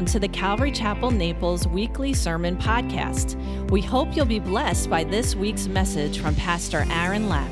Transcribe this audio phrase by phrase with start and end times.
[0.00, 3.36] Welcome to the Calvary Chapel Naples weekly sermon podcast.
[3.70, 7.50] We hope you'll be blessed by this week's message from Pastor Aaron Lapp.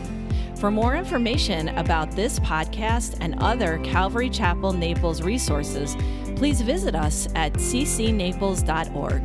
[0.56, 5.94] For more information about this podcast and other Calvary Chapel Naples resources,
[6.36, 9.22] please visit us at ccnaples.org.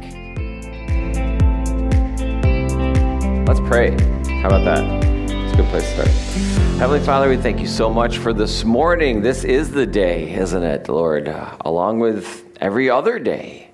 [3.48, 3.92] Let's pray.
[4.42, 4.84] How about that?
[5.32, 6.54] It's a good place to start.
[6.78, 9.22] Heavenly Father, we thank you so much for this morning.
[9.22, 11.30] This is the day, isn't it, Lord?
[11.30, 13.70] Uh, along with every other day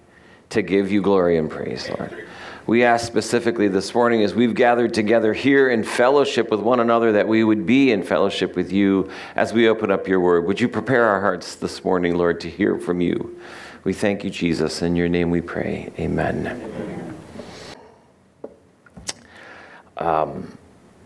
[0.49, 2.25] to give you glory and praise, Lord.
[2.65, 7.11] We ask specifically this morning as we've gathered together here in fellowship with one another
[7.11, 10.45] that we would be in fellowship with you as we open up your word.
[10.45, 13.39] Would you prepare our hearts this morning, Lord, to hear from you?
[13.83, 14.81] We thank you, Jesus.
[14.81, 15.91] In your name we pray.
[15.99, 17.15] Amen.
[19.97, 20.57] Um,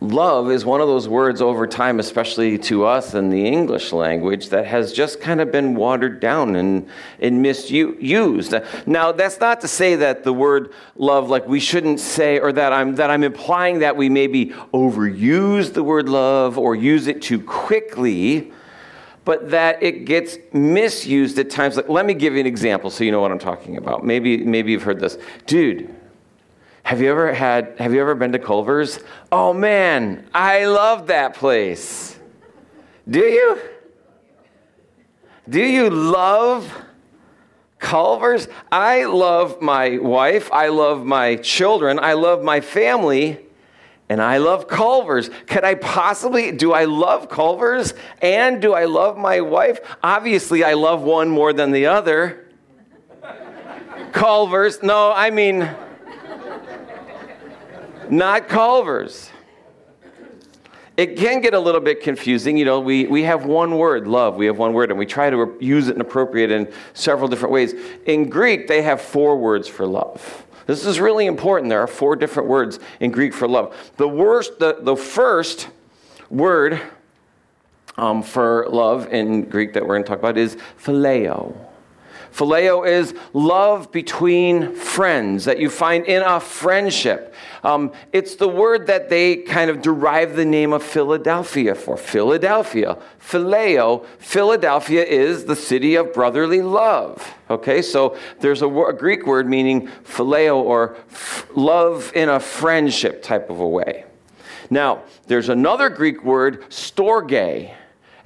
[0.04, 4.50] love is one of those words over time, especially to us in the English language,
[4.50, 6.88] that has just kind of been watered down and,
[7.20, 8.54] and misused.
[8.86, 12.74] Now, that's not to say that the word love, like we shouldn't say, or that
[12.74, 17.42] I'm, that I'm implying that we maybe overuse the word love or use it too
[17.42, 18.52] quickly,
[19.26, 21.78] but that it gets misused at times.
[21.78, 24.06] Like, let me give you an example so you know what I'm talking about.
[24.06, 25.18] Maybe, maybe you've heard this.
[25.46, 25.96] Dude,
[26.84, 29.00] have you ever had have you ever been to Culver's?
[29.32, 32.20] Oh man, I love that place.
[33.10, 33.60] Do you?
[35.50, 36.72] Do you love
[37.80, 38.48] Culver's?
[38.72, 43.40] I love my wife, I love my children, I love my family,
[44.10, 45.30] and I love Culver's.
[45.48, 49.80] Could I possibly do I love Culver's and do I love my wife?
[50.04, 52.48] Obviously, I love one more than the other.
[54.12, 54.84] Culver's.
[54.84, 55.70] No, I mean
[58.12, 59.30] not Culver's.
[60.96, 62.56] It can get a little bit confusing.
[62.56, 64.36] You know, we, we have one word, love.
[64.36, 67.28] We have one word, and we try to use it and appropriate it in several
[67.28, 67.74] different ways.
[68.06, 70.46] In Greek, they have four words for love.
[70.68, 71.70] This is really important.
[71.70, 73.76] There are four different words in Greek for love.
[73.98, 75.68] The worst, the, the first
[76.30, 76.80] word
[77.98, 81.56] um, for love in Greek that we're going to talk about is phileo.
[82.34, 87.34] Phileo is love between friends that you find in a friendship.
[87.64, 91.96] Um, it's the word that they kind of derive the name of Philadelphia for.
[91.96, 94.06] Philadelphia, Phileo.
[94.18, 97.36] Philadelphia is the city of brotherly love.
[97.52, 103.22] Okay, so there's a, a Greek word meaning phileo or f- love in a friendship
[103.22, 104.06] type of a way.
[104.72, 107.76] Now, there's another Greek word, storge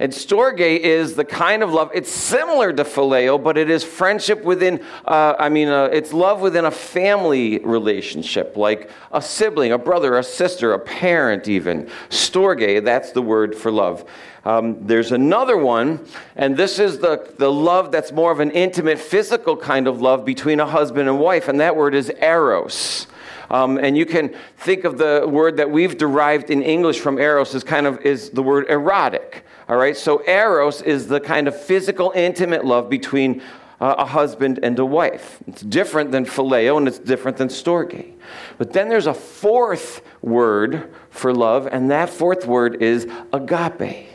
[0.00, 4.44] and storge is the kind of love, it's similar to phileo, but it is friendship
[4.44, 9.78] within, uh, I mean, uh, it's love within a family relationship, like a sibling, a
[9.78, 11.90] brother, a sister, a parent, even.
[12.10, 14.04] Storge, that's the word for love.
[14.44, 18.98] Um, there's another one, and this is the, the love that's more of an intimate,
[18.98, 23.08] physical kind of love between a husband and wife, and that word is eros.
[23.50, 27.54] Um, and you can think of the word that we've derived in English from eros
[27.54, 29.44] as kind of is the word erotic.
[29.68, 33.42] All right, so eros is the kind of physical, intimate love between
[33.80, 35.40] uh, a husband and a wife.
[35.46, 38.14] It's different than phileo and it's different than storge.
[38.56, 44.08] But then there's a fourth word for love, and that fourth word is agape.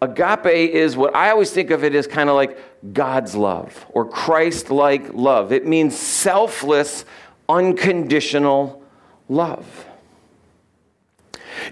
[0.00, 2.58] Agape is what I always think of it as kind of like
[2.92, 5.50] God's love or Christ like love.
[5.52, 7.04] It means selfless,
[7.48, 8.80] unconditional
[9.28, 9.86] love.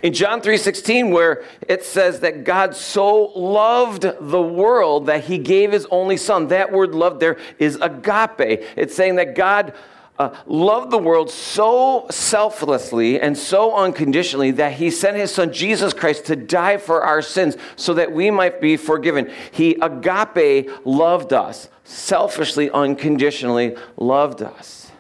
[0.03, 5.73] In John 3:16 where it says that God so loved the world that he gave
[5.73, 6.49] his only son.
[6.49, 8.65] That word love there is agape.
[8.77, 9.75] It's saying that God
[10.19, 15.93] uh, loved the world so selflessly and so unconditionally that he sent his son Jesus
[15.93, 19.31] Christ to die for our sins so that we might be forgiven.
[19.51, 24.92] He agape loved us, selfishly, unconditionally loved us.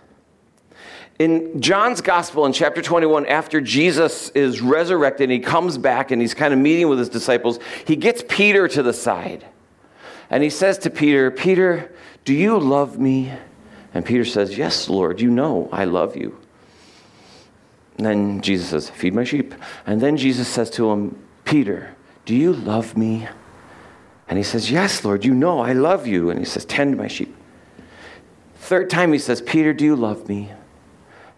[1.18, 6.20] In John's gospel in chapter 21, after Jesus is resurrected and he comes back and
[6.20, 9.46] he's kind of meeting with his disciples, he gets Peter to the side.
[10.30, 11.92] And he says to Peter, Peter,
[12.24, 13.32] do you love me?
[13.94, 16.38] And Peter says, Yes, Lord, you know I love you.
[17.98, 19.54] And then Jesus says, Feed my sheep.
[19.86, 21.94] And then Jesus says to him, Peter,
[22.24, 23.28] do you love me?
[24.28, 26.30] And he says, Yes, Lord, you know I love you.
[26.30, 27.36] And he says, Tend my sheep.
[28.56, 30.52] Third time he says, Peter, do you love me?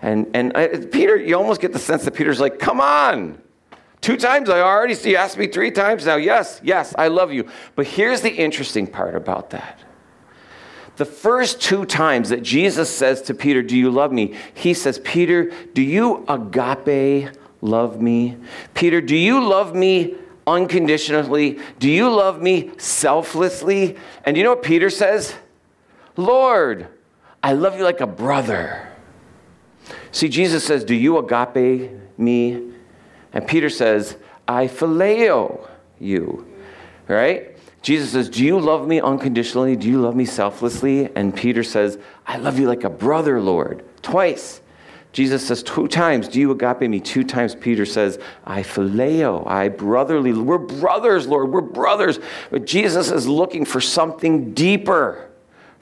[0.05, 3.41] And, and I, Peter, you almost get the sense that Peter's like, come on.
[4.03, 6.17] Two times I already see you asked me three times now.
[6.17, 7.49] Yes, yes, I love you.
[7.75, 9.81] But here's the interesting part about that.
[10.97, 14.35] The first two times that Jesus says to Peter, Do you love me?
[14.53, 17.31] He says, Peter, do you agape
[17.63, 18.37] love me?
[18.75, 20.17] Peter, do you love me
[20.47, 21.59] unconditionally?
[21.79, 23.97] Do you love me selflessly?
[24.25, 25.35] And you know what Peter says?
[26.15, 26.89] Lord,
[27.43, 28.91] I love you like a brother.
[30.15, 32.71] See, Jesus says, Do you agape me?
[33.33, 34.17] And Peter says,
[34.47, 35.69] I phileo
[35.99, 36.47] you.
[37.09, 37.59] Right?
[37.83, 39.75] Jesus says, Do you love me unconditionally?
[39.75, 41.11] Do you love me selflessly?
[41.17, 43.85] And Peter says, I love you like a brother, Lord.
[44.03, 44.61] Twice.
[45.13, 47.01] Jesus says two times, Do you agape me?
[47.01, 50.33] Two times Peter says, I phileo, I brotherly.
[50.33, 51.51] We're brothers, Lord.
[51.51, 52.21] We're brothers.
[52.53, 55.29] But Jesus is looking for something deeper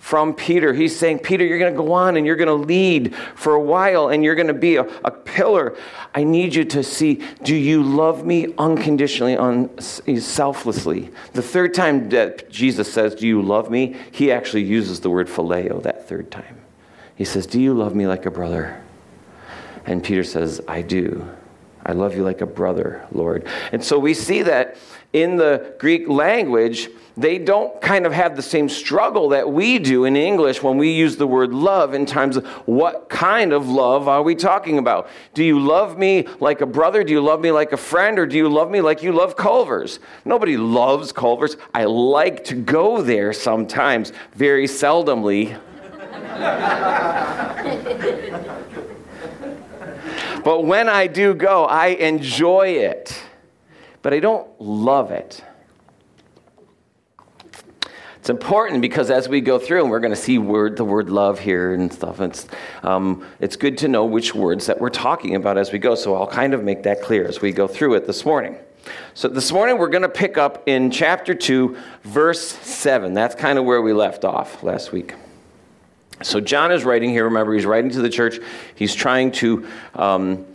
[0.02, 0.75] from Peter.
[0.75, 3.60] He's saying, Peter, you're going to go on and you're going to lead for a
[3.60, 5.76] while and you're going to be a, a, pillar.
[6.12, 11.10] I need you to see do you love me unconditionally, un, selflessly?
[11.34, 13.96] The third time that Jesus says, Do you love me?
[14.10, 16.60] He actually uses the word phileo that third time.
[17.14, 18.82] He says, Do you love me like a brother?
[19.87, 21.31] And Peter says, I do.
[21.87, 23.46] I love you like a brother, Lord.
[23.70, 24.76] And so we see that
[25.12, 30.05] in the Greek language, they don't kind of have the same struggle that we do
[30.05, 34.09] in English when we use the word love in terms of what kind of love
[34.09, 35.09] are we talking about?
[35.35, 37.05] Do you love me like a brother?
[37.05, 38.19] Do you love me like a friend?
[38.19, 40.00] Or do you love me like you love Culver's?
[40.25, 41.59] Nobody loves Culver's.
[41.75, 45.59] I like to go there sometimes, very seldomly.
[50.44, 53.23] but when I do go, I enjoy it,
[54.02, 55.43] but I don't love it.
[58.22, 61.10] It's important because as we go through, and we're going to see word, the word
[61.10, 62.46] love here and stuff, it's,
[62.84, 65.96] um, it's good to know which words that we're talking about as we go.
[65.96, 68.56] So I'll kind of make that clear as we go through it this morning.
[69.14, 73.12] So this morning we're going to pick up in chapter 2, verse 7.
[73.12, 75.14] That's kind of where we left off last week.
[76.22, 77.25] So John is writing here.
[77.25, 78.38] Remember, he's writing to the church.
[78.76, 79.66] He's trying to.
[79.96, 80.46] Um,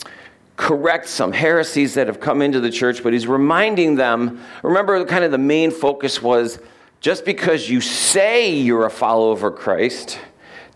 [0.57, 4.41] correct some heresies that have come into the church, but he's reminding them.
[4.63, 6.59] Remember, kind of the main focus was
[6.99, 10.19] just because you say you're a follower of Christ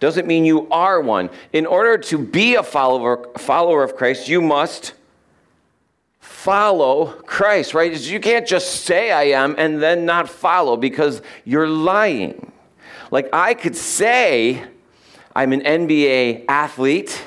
[0.02, 1.30] doesn't mean you are one.
[1.54, 4.94] In order to be a follower, follower of Christ, you must
[6.20, 7.96] follow Christ, right?
[8.00, 12.52] You can't just say I am and then not follow because you're lying.
[13.12, 14.66] Like I could say
[15.36, 17.24] I'm an NBA athlete,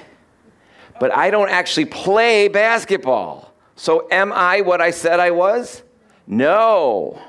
[1.04, 3.52] but I don't actually play basketball.
[3.76, 5.82] So am I what I said I was?
[6.26, 7.20] No.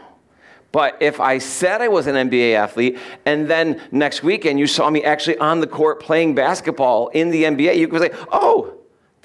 [0.71, 4.89] But if I said I was an NBA athlete and then next weekend you saw
[4.89, 8.74] me actually on the court playing basketball in the NBA, you could say, oh,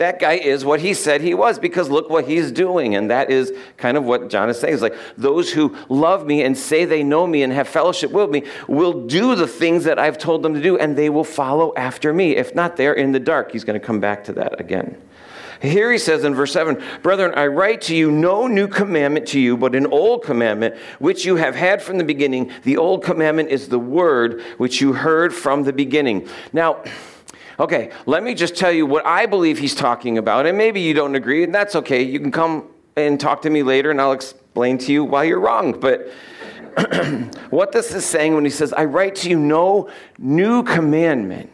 [0.01, 2.95] that guy is what he said he was because look what he's doing.
[2.95, 4.73] And that is kind of what John is saying.
[4.73, 8.31] It's like those who love me and say they know me and have fellowship with
[8.31, 11.75] me will do the things that I've told them to do and they will follow
[11.77, 12.35] after me.
[12.35, 13.53] If not, they're in the dark.
[13.53, 14.97] He's going to come back to that again.
[15.61, 19.39] Here he says in verse 7 Brethren, I write to you no new commandment to
[19.39, 22.51] you, but an old commandment which you have had from the beginning.
[22.63, 26.27] The old commandment is the word which you heard from the beginning.
[26.55, 26.83] Now,
[27.61, 30.95] okay, let me just tell you what I believe he's talking about, and maybe you
[30.95, 32.03] don't agree, and that's okay.
[32.03, 35.41] You can come and talk to me later, and I'll explain to you why you're
[35.41, 35.79] wrong.
[35.79, 36.11] But
[37.51, 41.51] what this is saying when he says, I write to you no new commandment,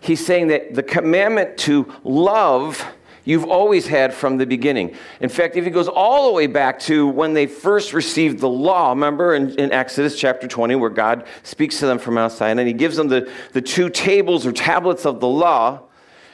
[0.00, 2.84] he's saying that the commandment to love
[3.24, 4.94] you've always had from the beginning.
[5.20, 8.48] In fact, if he goes all the way back to when they first received the
[8.48, 12.66] law, remember in, in Exodus chapter 20, where God speaks to them from outside and
[12.66, 15.82] he gives them the, the two tables or tablets of the law.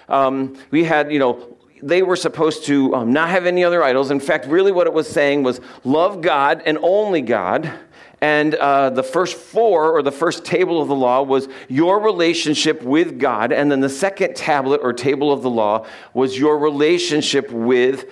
[0.08, 4.10] Um, we had, you know, they were supposed to um, not have any other idols.
[4.10, 7.72] In fact, really what it was saying was love God and only God
[8.20, 12.82] and uh, the first four, or the first table of the law, was your relationship
[12.82, 13.52] with God.
[13.52, 18.10] And then the second tablet or table of the law was your relationship with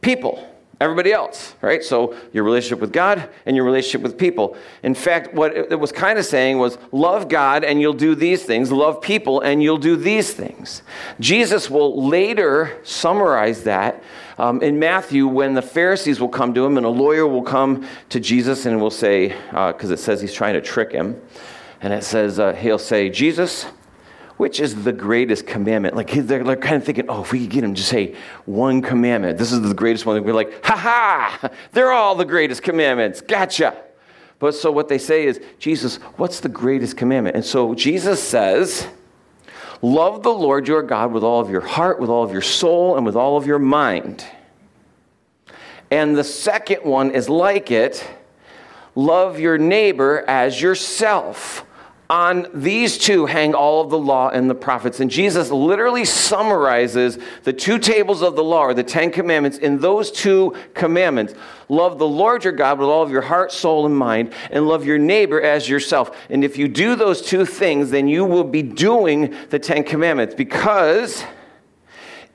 [0.00, 0.46] people
[0.80, 1.84] everybody else, right?
[1.84, 4.56] So your relationship with God and your relationship with people.
[4.82, 8.44] In fact, what it was kind of saying was love God and you'll do these
[8.44, 10.82] things, love people and you'll do these things.
[11.20, 14.02] Jesus will later summarize that
[14.40, 17.86] um, in Matthew when the Pharisees will come to him and a lawyer will come
[18.08, 21.20] to Jesus and will say, because uh, it says he's trying to trick him,
[21.82, 23.64] and it says, uh, he'll say, Jesus,
[24.38, 25.94] which is the greatest commandment?
[25.94, 28.16] Like they're, they're kind of thinking, oh, if we could get him to say
[28.46, 30.24] one commandment, this is the greatest one.
[30.24, 33.20] We're like, ha ha, they're all the greatest commandments.
[33.20, 33.76] Gotcha.
[34.38, 37.36] But so what they say is, Jesus, what's the greatest commandment?
[37.36, 38.88] And so Jesus says,
[39.82, 42.96] love the Lord your God with all of your heart, with all of your soul,
[42.96, 44.24] and with all of your mind.
[45.90, 48.08] And the second one is like it
[48.94, 51.64] love your neighbor as yourself.
[52.10, 54.98] On these two hang all of the law and the prophets.
[54.98, 59.78] And Jesus literally summarizes the two tables of the law, or the Ten Commandments, in
[59.78, 61.34] those two commandments.
[61.68, 64.84] Love the Lord your God with all of your heart, soul, and mind, and love
[64.84, 66.10] your neighbor as yourself.
[66.28, 70.34] And if you do those two things, then you will be doing the Ten Commandments
[70.34, 71.22] because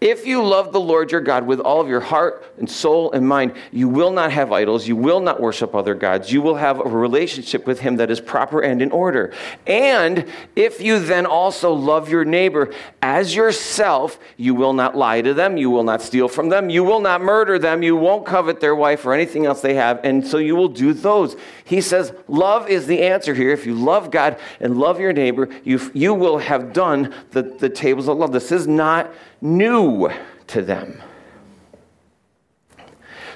[0.06, 3.28] if you love the Lord your God with all of your heart and soul and
[3.28, 4.88] mind, you will not have idols.
[4.88, 6.32] You will not worship other gods.
[6.32, 9.34] You will have a relationship with Him that is proper and in order.
[9.66, 12.72] And if you then also love your neighbor
[13.02, 15.58] as yourself, you will not lie to them.
[15.58, 16.70] You will not steal from them.
[16.70, 17.82] You will not murder them.
[17.82, 20.02] You won't covet their wife or anything else they have.
[20.04, 21.36] And so you will do those.
[21.64, 23.50] He says, love is the answer here.
[23.50, 27.70] If you love God and love your neighbor, you, you will have done the, the
[27.70, 28.32] tables of love.
[28.32, 29.12] This is not
[29.46, 30.10] new
[30.48, 31.02] to them.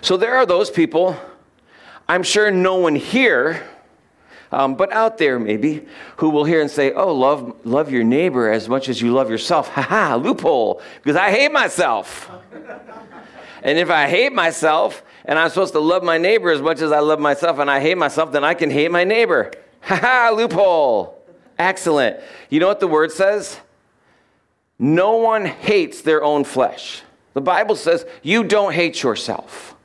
[0.02, 1.16] So there are those people,
[2.08, 3.68] I'm sure no one here,
[4.52, 5.86] um, but out there maybe,
[6.18, 9.30] who will hear and say, Oh, love, love your neighbor as much as you love
[9.30, 9.68] yourself.
[9.74, 12.32] Ha ha, loophole, because I hate myself.
[13.62, 16.92] and if I hate myself and I'm supposed to love my neighbor as much as
[16.92, 19.52] I love myself and I hate myself, then I can hate my neighbor.
[19.82, 21.24] Ha ha, loophole.
[21.58, 22.20] Excellent.
[22.50, 23.58] You know what the word says?
[24.80, 27.02] No one hates their own flesh.
[27.34, 29.76] The Bible says you don't hate yourself.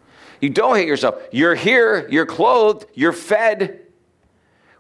[0.41, 1.21] You don't hate yourself.
[1.33, 3.81] You're here, you're clothed, you're fed.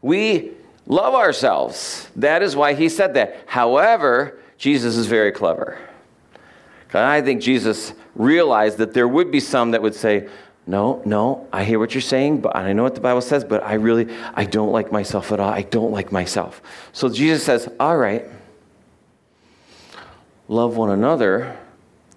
[0.00, 0.52] We
[0.86, 2.08] love ourselves.
[2.16, 3.44] That is why he said that.
[3.46, 5.78] However, Jesus is very clever.
[6.92, 10.28] I think Jesus realized that there would be some that would say,
[10.66, 13.62] no, no, I hear what you're saying, but I know what the Bible says, but
[13.64, 15.50] I really, I don't like myself at all.
[15.50, 16.62] I don't like myself.
[16.92, 18.26] So Jesus says, all right,
[20.48, 21.58] Love one another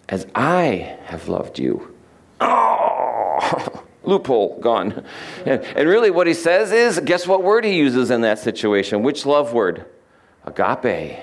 [0.10, 1.96] as I have loved you.
[2.41, 5.05] Oh, loophole gone.
[5.46, 9.03] And, and really, what he says is guess what word he uses in that situation?
[9.03, 9.86] Which love word?
[10.46, 11.19] Agape.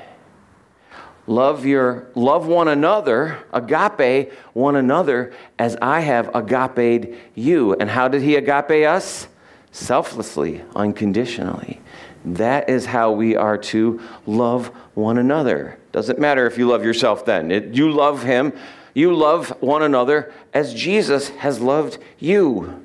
[1.27, 7.75] Love your love one another, agape one another as I have agape you.
[7.75, 9.29] And how did he agape us?
[9.73, 11.81] Selflessly, unconditionally.
[12.27, 15.79] That is how we are to love one another.
[15.95, 17.53] Doesn't matter if you love yourself then.
[17.53, 18.53] It, you love him.
[18.95, 22.85] You love one another as Jesus has loved you.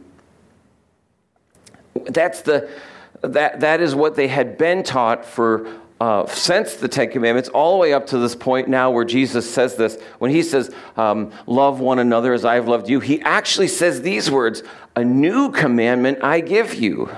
[2.06, 2.70] That's the
[3.22, 7.72] that that is what they had been taught for uh, since the Ten Commandments, all
[7.72, 10.00] the way up to this point now where Jesus says this.
[10.20, 14.04] When he says, um, Love one another as I have loved you, he actually says
[14.04, 14.62] these words
[14.96, 17.10] A new commandment I give you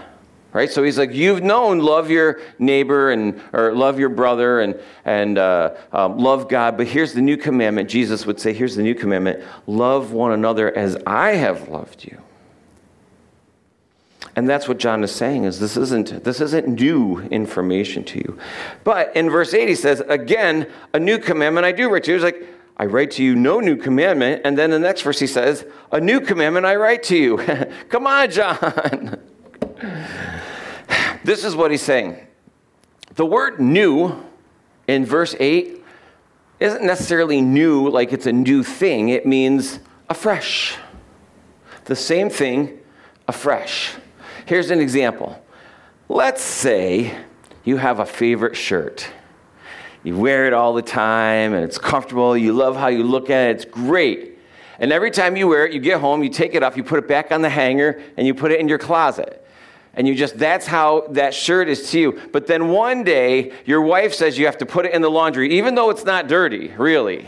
[0.54, 4.80] right so he's like you've known love your neighbor and or love your brother and
[5.06, 8.84] and uh, um, love god but here's the new commandment jesus would say here's the
[8.84, 12.22] new commandment love one another as i have loved you
[14.36, 18.38] and that's what john is saying is this isn't this isn't new information to you
[18.84, 22.18] but in verse 8 he says again a new commandment i do write to you
[22.18, 24.42] he's like I write to you no new commandment.
[24.44, 27.38] And then the next verse he says, A new commandment I write to you.
[27.90, 29.20] Come on, John.
[31.24, 32.18] This is what he's saying.
[33.16, 34.24] The word new
[34.88, 35.84] in verse 8
[36.60, 40.78] isn't necessarily new like it's a new thing, it means afresh.
[41.86, 42.80] The same thing,
[43.28, 43.94] afresh.
[44.46, 45.44] Here's an example.
[46.10, 47.16] Let's say
[47.64, 49.08] you have a favorite shirt.
[50.04, 52.36] You wear it all the time and it's comfortable.
[52.36, 53.56] You love how you look at it.
[53.58, 54.40] It's great.
[54.80, 56.98] And every time you wear it, you get home, you take it off, you put
[56.98, 59.41] it back on the hanger, and you put it in your closet
[59.94, 62.22] and you just that's how that shirt is to you.
[62.32, 65.54] But then one day your wife says you have to put it in the laundry
[65.54, 67.28] even though it's not dirty really.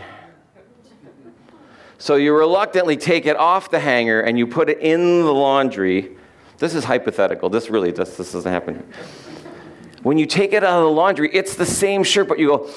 [1.97, 6.17] So you reluctantly take it off the hanger and you put it in the laundry.
[6.57, 7.49] This is hypothetical.
[7.49, 8.85] This really this, this doesn't happen.
[10.03, 12.69] When you take it out of the laundry it's the same shirt but you go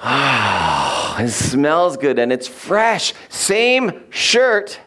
[0.00, 3.12] ah it smells good and it's fresh.
[3.28, 4.80] Same shirt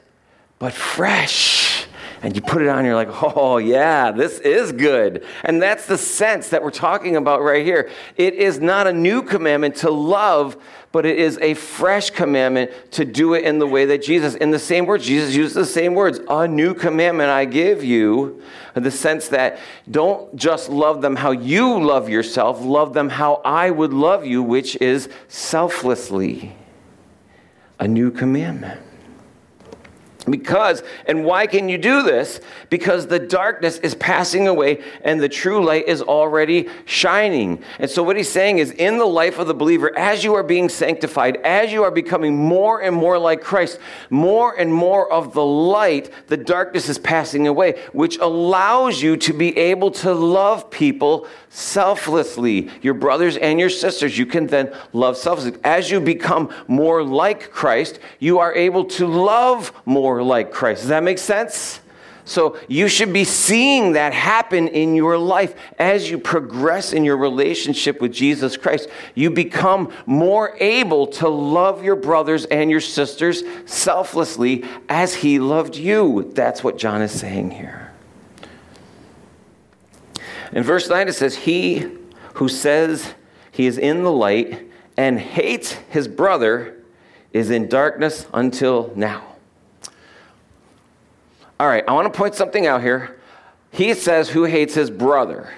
[0.58, 1.79] but fresh
[2.22, 5.26] and you put it on, you're like, oh, yeah, this is good.
[5.44, 7.90] And that's the sense that we're talking about right here.
[8.18, 10.58] It is not a new commandment to love,
[10.92, 14.52] but it is a fresh commandment to do it in the way that Jesus, in
[14.52, 18.42] the same words, Jesus used the same words, a new commandment I give you,
[18.74, 19.60] the sense that
[19.90, 24.44] don't just love them how you love yourself, love them how I would love you,
[24.44, 26.56] which is selflessly.
[27.80, 28.82] A new commandment.
[30.26, 32.42] Because, and why can you do this?
[32.70, 37.64] Because the darkness is passing away and the true light is already shining.
[37.80, 40.44] And so, what he's saying is, in the life of the believer, as you are
[40.44, 45.34] being sanctified, as you are becoming more and more like Christ, more and more of
[45.34, 50.70] the light, the darkness is passing away, which allows you to be able to love
[50.70, 52.70] people selflessly.
[52.82, 55.60] Your brothers and your sisters, you can then love selflessly.
[55.64, 60.82] As you become more like Christ, you are able to love more like Christ.
[60.82, 61.80] Does that make sense?
[62.30, 67.18] So you should be seeing that happen in your life as you progress in your
[67.18, 68.88] relationship with Jesus Christ.
[69.16, 75.76] You become more able to love your brothers and your sisters selflessly as he loved
[75.76, 76.32] you.
[76.36, 77.92] That's what John is saying here.
[80.52, 81.90] In verse 9 it says, He
[82.36, 83.16] who says
[83.52, 86.84] he is in the light and hates his brother
[87.34, 89.29] is in darkness until now.
[91.60, 93.20] All right, I want to point something out here.
[93.72, 95.54] He says, Who hates his brother?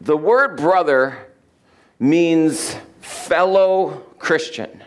[0.00, 1.26] The word brother
[1.98, 4.82] means fellow Christian.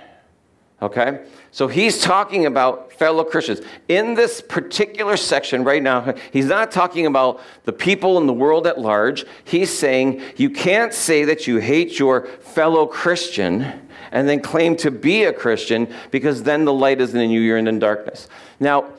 [0.82, 1.26] Okay?
[1.52, 3.62] So he's talking about fellow Christians.
[3.88, 8.68] In this particular section right now, he's not talking about the people in the world
[8.68, 9.26] at large.
[9.46, 14.92] He's saying you can't say that you hate your fellow Christian and then claim to
[14.92, 18.28] be a Christian because then the light isn't in you, you're in darkness.
[18.60, 18.90] Now,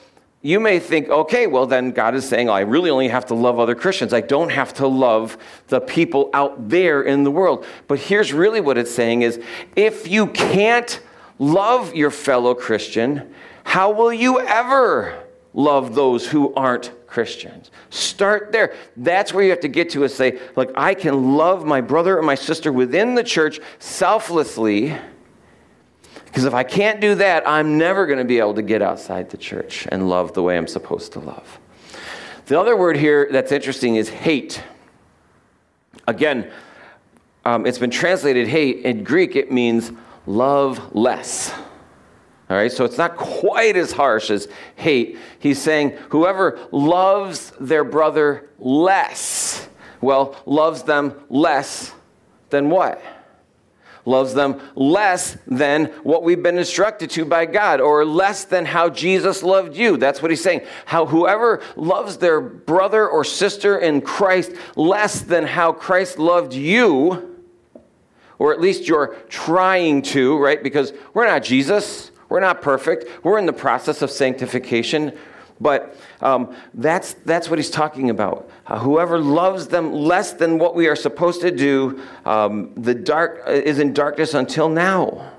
[0.46, 3.58] you may think, okay, well, then God is saying, I really only have to love
[3.58, 4.14] other Christians.
[4.14, 5.36] I don't have to love
[5.66, 7.66] the people out there in the world.
[7.88, 9.40] But here's really what it's saying is
[9.74, 11.00] if you can't
[11.40, 13.34] love your fellow Christian,
[13.64, 15.20] how will you ever
[15.52, 17.72] love those who aren't Christians?
[17.90, 18.72] Start there.
[18.96, 22.16] That's where you have to get to is say, like, I can love my brother
[22.16, 24.96] or my sister within the church selflessly
[26.36, 29.30] because if I can't do that, I'm never going to be able to get outside
[29.30, 31.58] the church and love the way I'm supposed to love.
[32.44, 34.62] The other word here that's interesting is hate.
[36.06, 36.52] Again,
[37.46, 38.84] um, it's been translated hate.
[38.84, 39.92] In Greek, it means
[40.26, 41.54] love less.
[42.50, 45.16] All right, so it's not quite as harsh as hate.
[45.38, 49.66] He's saying whoever loves their brother less,
[50.02, 51.94] well, loves them less
[52.50, 53.00] than what?
[54.06, 58.88] Loves them less than what we've been instructed to by God, or less than how
[58.88, 59.98] Jesus loved you.
[59.98, 60.62] That's what he's saying.
[60.86, 67.36] How whoever loves their brother or sister in Christ less than how Christ loved you,
[68.38, 70.62] or at least you're trying to, right?
[70.62, 72.12] Because we're not Jesus.
[72.28, 73.24] We're not perfect.
[73.24, 75.16] We're in the process of sanctification.
[75.60, 78.50] But um, that's, that's what he's talking about.
[78.66, 83.42] Uh, whoever loves them less than what we are supposed to do, um, the dark
[83.46, 85.32] uh, is in darkness until now.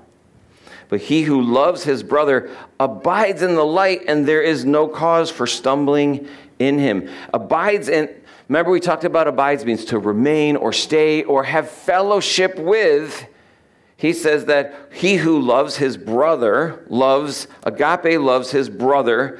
[0.88, 2.50] But he who loves his brother
[2.80, 6.26] abides in the light, and there is no cause for stumbling
[6.58, 7.08] in him.
[7.32, 8.08] Abides in,
[8.48, 13.26] remember we talked about abides means to remain or stay or have fellowship with.
[13.96, 19.38] He says that he who loves his brother loves, agape loves his brother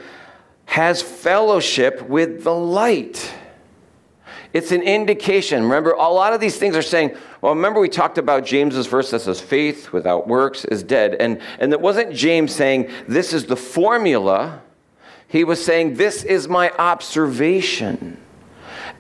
[0.69, 3.35] has fellowship with the light.
[4.53, 5.63] It's an indication.
[5.63, 9.11] Remember, a lot of these things are saying, well, remember we talked about James's verse
[9.11, 11.15] that says faith without works is dead.
[11.15, 14.61] And, and it wasn't James saying this is the formula.
[15.27, 18.19] He was saying this is my observation.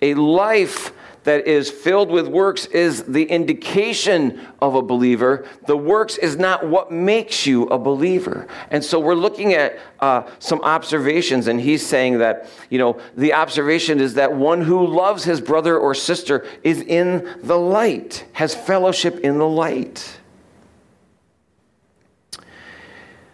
[0.00, 0.92] A life
[1.28, 5.46] that is filled with works is the indication of a believer.
[5.66, 8.48] The works is not what makes you a believer.
[8.70, 13.34] And so we're looking at uh, some observations, and he's saying that, you know, the
[13.34, 18.54] observation is that one who loves his brother or sister is in the light, has
[18.54, 20.18] fellowship in the light.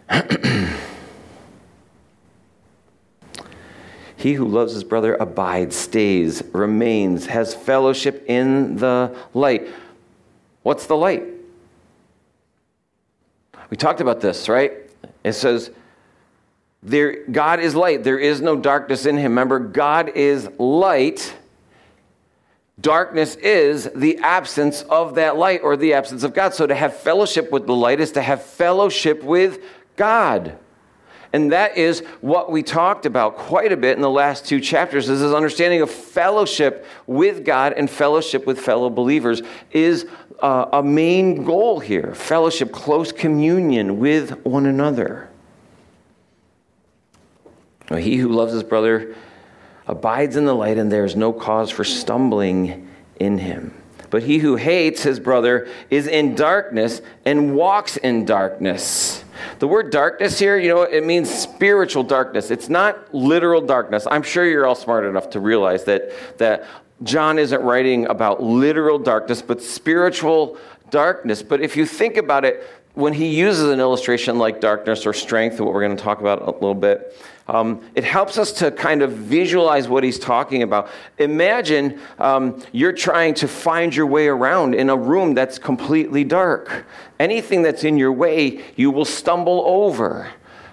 [4.25, 9.67] He who loves his brother abides, stays, remains, has fellowship in the light.
[10.63, 11.25] What's the light?
[13.69, 14.73] We talked about this, right?
[15.23, 15.69] It says,
[16.81, 18.03] there, God is light.
[18.03, 19.33] There is no darkness in him.
[19.33, 21.35] Remember, God is light.
[22.81, 26.55] Darkness is the absence of that light or the absence of God.
[26.55, 29.63] So to have fellowship with the light is to have fellowship with
[29.95, 30.57] God.
[31.33, 35.09] And that is what we talked about quite a bit in the last two chapters.
[35.09, 40.05] Is this understanding of fellowship with God and fellowship with fellow believers is
[40.39, 42.13] uh, a main goal here.
[42.15, 45.29] Fellowship, close communion with one another.
[47.89, 49.15] He who loves his brother
[49.87, 52.87] abides in the light, and there is no cause for stumbling
[53.19, 53.73] in him.
[54.09, 59.24] But he who hates his brother is in darkness and walks in darkness
[59.59, 62.51] The word darkness here, you know, it means spiritual darkness.
[62.51, 64.07] It's not literal darkness.
[64.09, 66.65] I'm sure you're all smart enough to realize that, that
[67.03, 70.57] John isn't writing about literal darkness, but spiritual
[70.89, 71.43] darkness.
[71.43, 75.59] But if you think about it, when he uses an illustration like darkness or strength,
[75.59, 77.13] what we're going to talk about a little bit,
[77.47, 80.89] um, it helps us to kind of visualize what he's talking about.
[81.19, 86.85] Imagine um, you're trying to find your way around in a room that's completely dark.
[87.19, 90.27] Anything that's in your way, you will stumble over.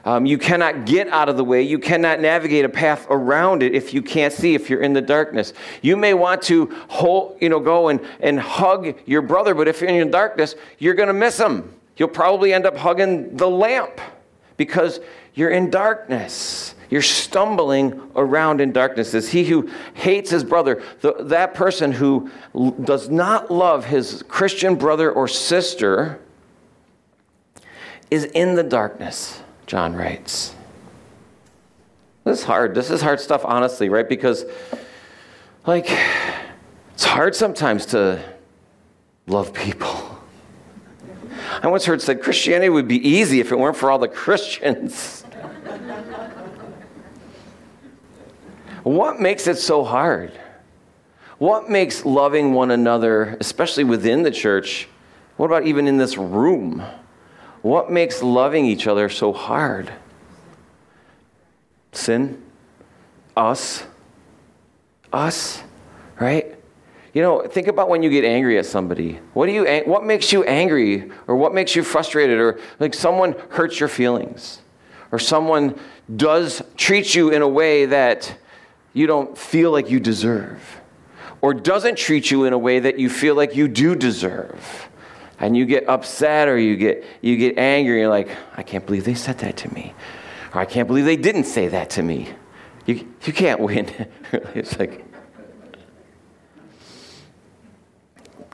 [0.04, 1.62] Um, you cannot get out of the way.
[1.62, 5.00] You cannot navigate a path around it if you can't see, if you're in the
[5.00, 5.52] darkness.
[5.82, 9.80] You may want to hold, you know, go and, and hug your brother, but if
[9.80, 11.72] you're in the darkness, you're going to miss him.
[11.98, 14.00] You'll probably end up hugging the lamp
[14.56, 15.00] because
[15.34, 16.74] you're in darkness.
[16.90, 19.14] You're stumbling around in darkness.
[19.14, 24.22] Is he who hates his brother, the, that person who l- does not love his
[24.28, 26.20] Christian brother or sister,
[28.10, 29.40] is in the darkness.
[29.66, 30.54] John writes.
[32.24, 32.74] This is hard.
[32.74, 34.06] This is hard stuff, honestly, right?
[34.06, 34.44] Because,
[35.66, 35.86] like,
[36.92, 38.22] it's hard sometimes to
[39.26, 40.20] love people.
[41.62, 45.21] I once heard said Christianity would be easy if it weren't for all the Christians.
[48.82, 50.32] What makes it so hard?
[51.38, 54.88] What makes loving one another, especially within the church,
[55.36, 56.84] what about even in this room?
[57.62, 59.92] What makes loving each other so hard?
[61.92, 62.42] Sin?
[63.36, 63.84] Us?
[65.12, 65.62] Us?
[66.20, 66.56] Right?
[67.12, 69.20] You know, think about when you get angry at somebody.
[69.34, 73.34] What do you what makes you angry or what makes you frustrated or like someone
[73.50, 74.60] hurts your feelings
[75.10, 75.78] or someone
[76.16, 78.34] does treat you in a way that
[78.92, 80.80] you don't feel like you deserve
[81.42, 84.88] or doesn't treat you in a way that you feel like you do deserve.
[85.38, 88.00] And you get upset or you get you get angry.
[88.00, 89.92] You're like i can't believe they said that to me.
[90.54, 92.28] Or i can't believe they didn't say that to me.
[92.86, 93.90] You, you can't win.
[94.54, 95.04] It's like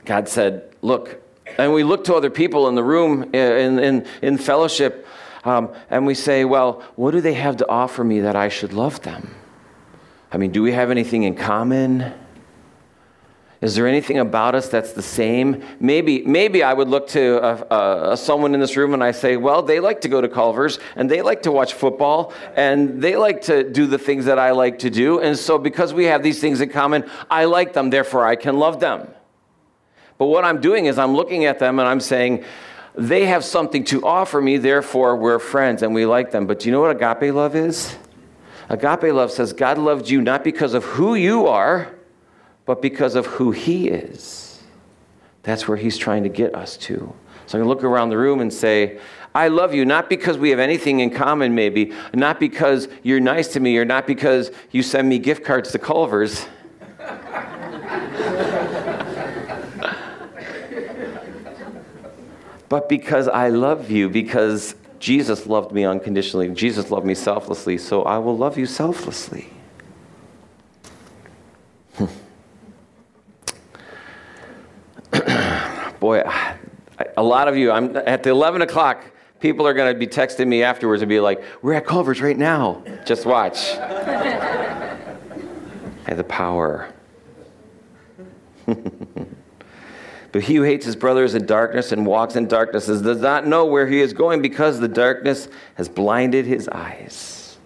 [0.05, 1.21] god said look
[1.59, 5.05] and we look to other people in the room in, in, in fellowship
[5.43, 8.73] um, and we say well what do they have to offer me that i should
[8.73, 9.35] love them
[10.31, 12.13] i mean do we have anything in common
[13.61, 15.61] is there anything about us that's the same?
[15.81, 19.35] Maybe, maybe I would look to a, a, someone in this room and I say,
[19.35, 23.17] well, they like to go to Culver's and they like to watch football and they
[23.17, 25.19] like to do the things that I like to do.
[25.19, 28.59] And so, because we have these things in common, I like them, therefore I can
[28.59, 29.09] love them.
[30.17, 32.45] But what I'm doing is I'm looking at them and I'm saying,
[32.95, 36.47] they have something to offer me, therefore we're friends and we like them.
[36.47, 37.97] But do you know what agape love is?
[38.69, 41.93] Agape love says God loved you not because of who you are
[42.69, 44.61] but because of who He is.
[45.41, 47.11] That's where He's trying to get us to.
[47.47, 48.99] So I can look around the room and say,
[49.33, 53.47] I love you, not because we have anything in common, maybe, not because you're nice
[53.53, 56.45] to me, or not because you send me gift cards to Culver's.
[62.69, 68.03] but because I love you, because Jesus loved me unconditionally, Jesus loved me selflessly, so
[68.03, 69.49] I will love you selflessly.
[71.95, 72.05] Hmm.
[75.99, 76.23] boy,
[77.17, 79.05] a lot of you, I'm at the 11 o'clock,
[79.39, 82.37] people are going to be texting me afterwards and be like, we're at Culver's right
[82.37, 82.83] now.
[83.05, 83.69] Just watch.
[83.77, 84.97] I
[86.05, 86.93] have the power.
[90.31, 93.47] But he who hates his brother is in darkness and walks in darkness does not
[93.47, 97.57] know where he is going because the darkness has blinded his eyes.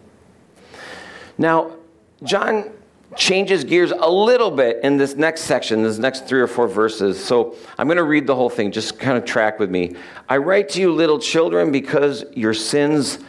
[1.37, 1.75] Now,
[2.23, 2.71] John
[3.15, 7.23] changes gears a little bit in this next section, this next three or four verses.
[7.23, 8.71] So I'm going to read the whole thing.
[8.71, 9.95] Just kind of track with me.
[10.29, 13.19] I write to you, little children, because your sins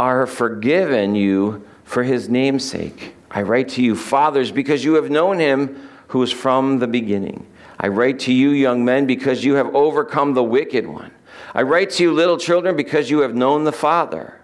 [0.00, 3.14] are forgiven you for his name's sake.
[3.30, 7.46] I write to you, fathers, because you have known him who is from the beginning.
[7.82, 11.10] I write to you, young men, because you have overcome the wicked one.
[11.52, 14.40] I write to you, little children, because you have known the Father.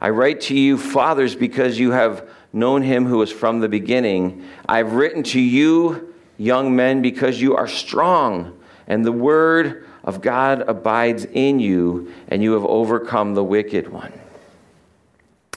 [0.00, 4.46] I write to you, fathers, because you have known him who was from the beginning.
[4.68, 10.62] I've written to you, young men, because you are strong, and the word of God
[10.68, 14.12] abides in you, and you have overcome the wicked one.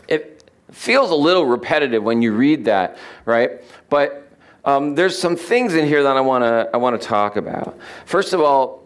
[0.08, 3.62] It feels a little repetitive when you read that, right?
[3.90, 4.27] But
[4.68, 7.80] um, there's some things in here that I want to I want to talk about.
[8.06, 8.84] First of all,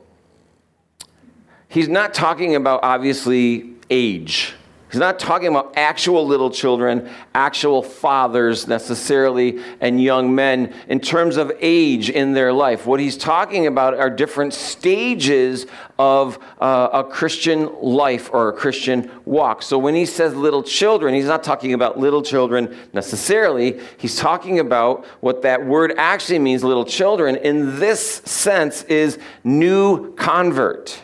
[1.68, 4.54] he's not talking about obviously age
[4.92, 11.38] He's not talking about actual little children, actual fathers necessarily, and young men in terms
[11.38, 12.86] of age in their life.
[12.86, 15.66] What he's talking about are different stages
[15.98, 19.64] of uh, a Christian life or a Christian walk.
[19.64, 23.80] So when he says little children, he's not talking about little children necessarily.
[23.98, 30.14] He's talking about what that word actually means, little children, in this sense, is new
[30.16, 31.02] convert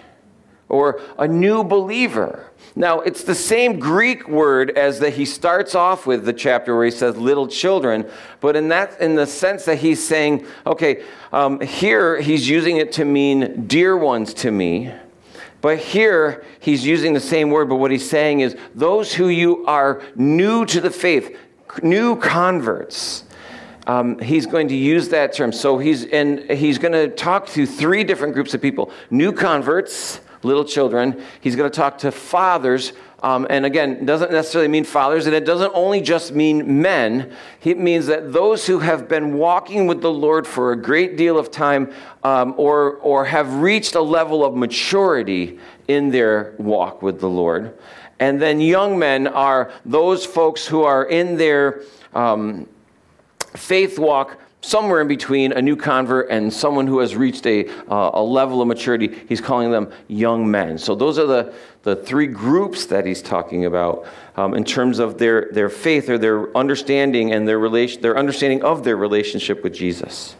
[0.67, 2.51] or a new believer.
[2.77, 6.85] Now, it's the same Greek word as that he starts off with the chapter where
[6.85, 8.07] he says little children,
[8.39, 12.91] but in that, in the sense that he's saying, okay, um, here he's using it
[12.91, 14.93] to mean dear ones to me.
[15.59, 19.65] But here he's using the same word, but what he's saying is those who you
[19.65, 21.35] are new to the faith,
[21.81, 23.23] new converts.
[23.87, 25.51] Um, he's going to use that term.
[25.51, 30.19] So he's and he's going to talk to three different groups of people: new converts,
[30.43, 31.23] little children.
[31.41, 32.93] He's going to talk to fathers.
[33.23, 37.33] Um, and again, doesn't necessarily mean fathers, and it doesn't only just mean men.
[37.63, 41.39] It means that those who have been walking with the Lord for a great deal
[41.39, 41.91] of time
[42.23, 47.77] um, or, or have reached a level of maturity in their walk with the Lord.
[48.19, 51.81] And then young men are those folks who are in their
[52.13, 52.67] um,
[53.55, 58.11] faith walk somewhere in between a new convert and someone who has reached a, uh,
[58.13, 59.17] a level of maturity.
[59.29, 60.77] He's calling them young men.
[60.77, 61.53] So those are the,
[61.83, 66.17] the three groups that he's talking about um, in terms of their, their faith or
[66.17, 70.35] their understanding and their, relation, their understanding of their relationship with Jesus.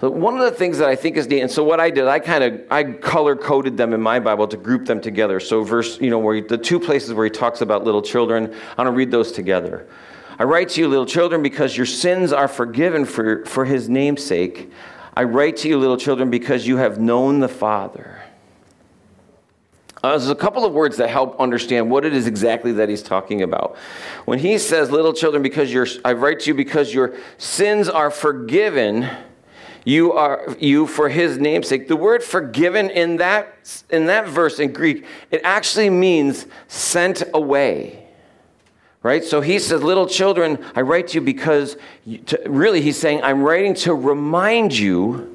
[0.00, 2.06] But one of the things that I think is neat, and so what I did,
[2.06, 5.40] I kind of I color coded them in my Bible to group them together.
[5.40, 8.52] So verse, you know, where he, the two places where he talks about little children,
[8.76, 9.86] I want to read those together.
[10.38, 14.22] I write to you, little children, because your sins are forgiven for, for his name's
[14.22, 14.70] sake.
[15.16, 18.22] I write to you, little children, because you have known the Father.
[20.02, 23.02] Uh, there's a couple of words that help understand what it is exactly that he's
[23.02, 23.76] talking about.
[24.26, 28.10] When he says, little children, because you're, I write to you because your sins are
[28.10, 29.08] forgiven,
[29.86, 31.88] you are you for his namesake.
[31.88, 38.05] The word forgiven in that in that verse in Greek, it actually means sent away
[39.06, 39.24] right?
[39.24, 43.22] So he says, Little children, I write to you because, you, to, really, he's saying,
[43.22, 45.32] I'm writing to remind you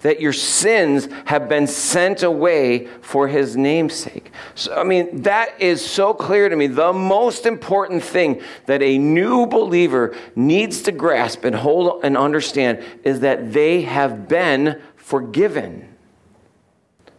[0.00, 4.32] that your sins have been sent away for his namesake.
[4.56, 6.66] So, I mean, that is so clear to me.
[6.66, 12.82] The most important thing that a new believer needs to grasp and hold and understand
[13.04, 15.88] is that they have been forgiven.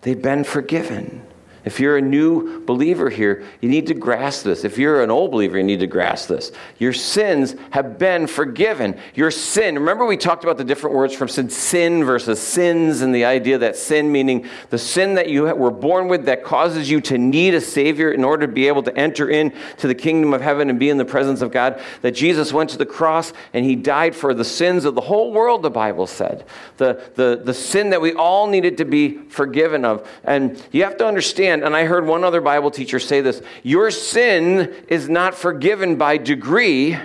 [0.02, 1.26] They've been forgiven.
[1.66, 4.64] If you're a new believer here, you need to grasp this.
[4.64, 6.52] If you're an old believer, you need to grasp this.
[6.78, 8.98] Your sins have been forgiven.
[9.16, 13.14] Your sin, remember we talked about the different words from sin, sin versus sins, and
[13.14, 17.02] the idea that sin meaning the sin that you were born with that causes you
[17.02, 20.42] to need a Savior in order to be able to enter into the kingdom of
[20.42, 21.82] heaven and be in the presence of God.
[22.02, 25.34] That Jesus went to the cross and He died for the sins of the whole
[25.34, 26.46] world, the Bible said.
[26.78, 30.08] The, the, the sin that we all needed to be forgiven of.
[30.24, 33.42] And you have to understand understand, and I heard one other Bible teacher say this
[33.64, 36.98] your sin is not forgiven by degree,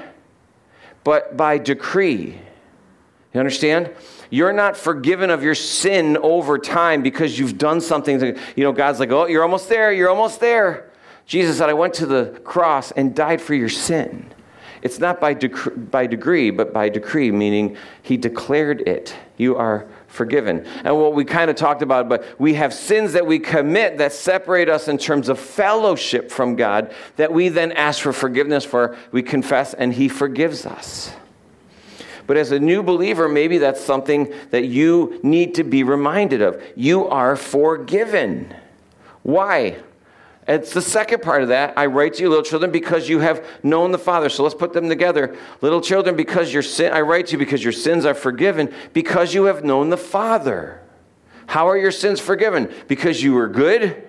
[1.04, 2.38] but by decree.
[3.32, 3.90] You understand?
[4.28, 8.20] You're not forgiven of your sin over time because you've done something.
[8.56, 10.90] You know, God's like, oh, you're almost there, you're almost there.
[11.26, 14.32] Jesus said, I went to the cross and died for your sin.
[14.82, 19.14] It's not by, dec- by degree, but by decree, meaning he declared it.
[19.36, 20.66] You are forgiven.
[20.84, 24.12] And what we kind of talked about, but we have sins that we commit that
[24.12, 28.96] separate us in terms of fellowship from God that we then ask for forgiveness for.
[29.12, 31.12] We confess, and he forgives us.
[32.26, 36.62] But as a new believer, maybe that's something that you need to be reminded of.
[36.76, 38.54] You are forgiven.
[39.22, 39.78] Why?
[40.48, 41.74] It's the second part of that.
[41.76, 44.28] I write to you, little children, because you have known the Father.
[44.28, 45.36] So let's put them together.
[45.60, 49.34] Little children, because your sin, I write to you because your sins are forgiven, because
[49.34, 50.82] you have known the Father.
[51.46, 52.72] How are your sins forgiven?
[52.88, 54.08] Because you were good,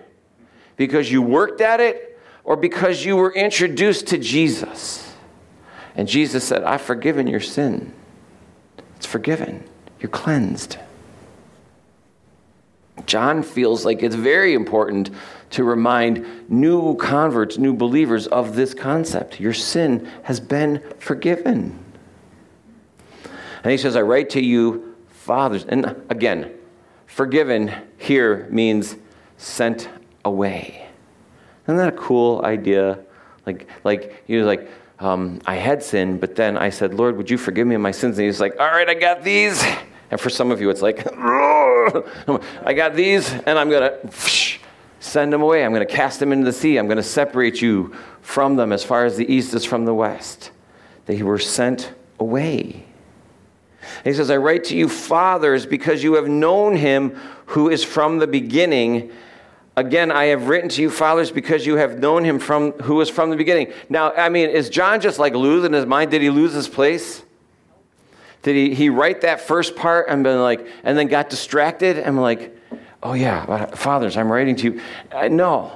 [0.78, 5.14] because you worked at it, or because you were introduced to Jesus.
[5.96, 7.94] And Jesus said, I've forgiven your sin.
[8.96, 9.64] It's forgiven.
[10.00, 10.78] You're cleansed.
[13.06, 15.10] John feels like it's very important
[15.52, 19.40] to remind new converts, new believers of this concept.
[19.40, 21.78] Your sin has been forgiven.
[23.64, 25.66] And he says, I write to you, fathers.
[25.66, 26.52] And again,
[27.06, 28.96] forgiven here means
[29.38, 29.90] sent
[30.26, 30.88] away.
[31.66, 33.00] Isn't that a cool idea?
[33.46, 37.30] Like, like he was like, um, I had sinned, but then I said, Lord, would
[37.30, 38.18] you forgive me of my sins?
[38.18, 39.64] And he's like, All right, I got these.
[40.12, 44.60] And for some of you, it's like, I got these, and I'm going to
[45.02, 45.66] send them away.
[45.66, 46.78] I'm going to cast them into the sea.
[46.78, 49.94] I'm going to separate you from them as far as the east is from the
[49.94, 50.52] west.
[51.08, 52.86] They were sent away.
[54.04, 58.20] he says, I write to you, fathers, because you have known him who is from
[58.20, 59.12] the beginning.
[59.76, 63.10] Again, I have written to you, fathers, because you have known him from who was
[63.10, 63.74] from the beginning.
[63.90, 66.12] Now, I mean, is John just like losing his mind?
[66.12, 67.24] Did he lose his place?
[68.44, 72.22] Did he, he write that first part and been like, and then got distracted and
[72.22, 72.56] like,
[73.04, 74.82] oh yeah, fathers, I'm writing to you.
[75.12, 75.72] Uh, no.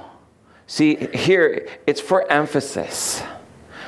[0.66, 3.20] See, here, it's for emphasis.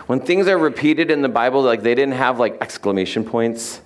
[0.07, 3.81] When things are repeated in the Bible, like they didn't have like exclamation points,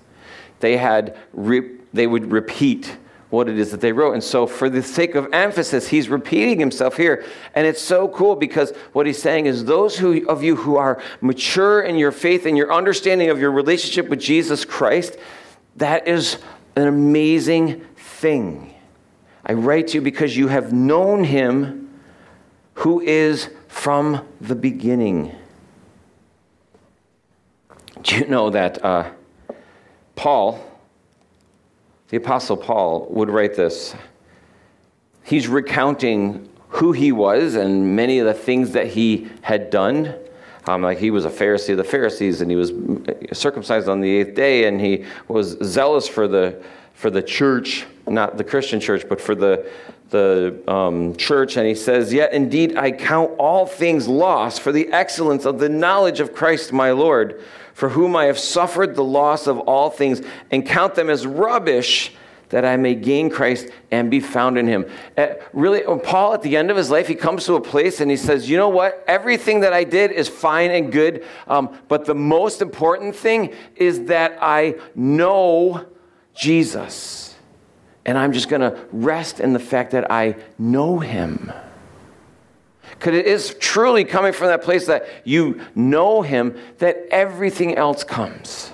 [0.61, 2.97] they had, re- they would repeat
[3.31, 4.13] what it is that they wrote.
[4.13, 7.25] And so, for the sake of emphasis, he's repeating himself here.
[7.55, 11.03] And it's so cool because what he's saying is those who, of you who are
[11.23, 15.17] mature in your faith and your understanding of your relationship with Jesus Christ,
[15.77, 16.37] that is
[16.77, 18.72] an amazing thing.
[19.45, 21.91] I write to you because you have known him
[22.75, 25.35] who is from the beginning.
[28.03, 29.11] Do you know that uh,
[30.17, 30.65] Paul,
[32.09, 33.95] the Apostle Paul would write this.
[35.25, 40.15] He's recounting who he was and many of the things that he had done.
[40.65, 42.73] Um, like he was a Pharisee of the Pharisees, and he was
[43.33, 46.63] circumcised on the eighth day, and he was zealous for the
[46.95, 49.71] for the church, not the Christian church, but for the
[50.11, 51.57] the um, church.
[51.57, 55.69] And he says, "Yet indeed I count all things lost for the excellence of the
[55.69, 57.41] knowledge of Christ my Lord."
[57.75, 62.13] for whom I have suffered the loss of all things, and count them as rubbish
[62.51, 64.85] that I may gain Christ and be found in him.
[65.17, 68.11] Uh, really, Paul, at the end of his life, he comes to a place and
[68.11, 69.03] he says, You know what?
[69.07, 74.05] Everything that I did is fine and good, um, but the most important thing is
[74.05, 75.87] that I know
[76.35, 77.35] Jesus.
[78.05, 81.53] And I'm just going to rest in the fact that I know him.
[83.03, 88.05] Because it is truly coming from that place that you know Him that everything else
[88.05, 88.71] comes.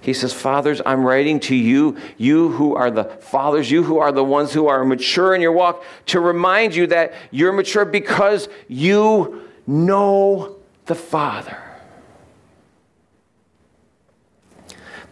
[0.00, 4.12] He says, Fathers, I'm writing to you, you who are the fathers, you who are
[4.12, 8.48] the ones who are mature in your walk, to remind you that you're mature because
[8.66, 11.63] you know the Father.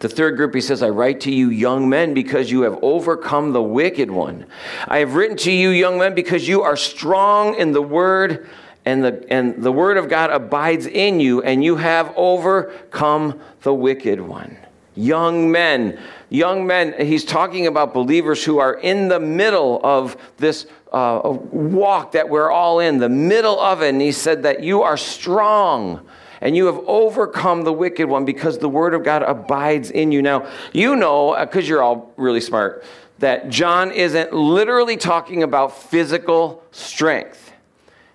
[0.03, 3.53] The third group, he says, I write to you, young men, because you have overcome
[3.53, 4.47] the wicked one.
[4.85, 8.49] I have written to you, young men, because you are strong in the word,
[8.83, 13.73] and the, and the word of God abides in you, and you have overcome the
[13.73, 14.57] wicked one.
[14.93, 15.97] Young men,
[16.29, 22.11] young men, he's talking about believers who are in the middle of this uh, walk
[22.11, 23.87] that we're all in, the middle of it.
[23.87, 26.05] And he said that you are strong
[26.43, 30.21] and you have overcome the wicked one because the word of God abides in you.
[30.21, 32.83] Now, you know, because uh, you're all really smart,
[33.19, 37.53] that John isn't literally talking about physical strength.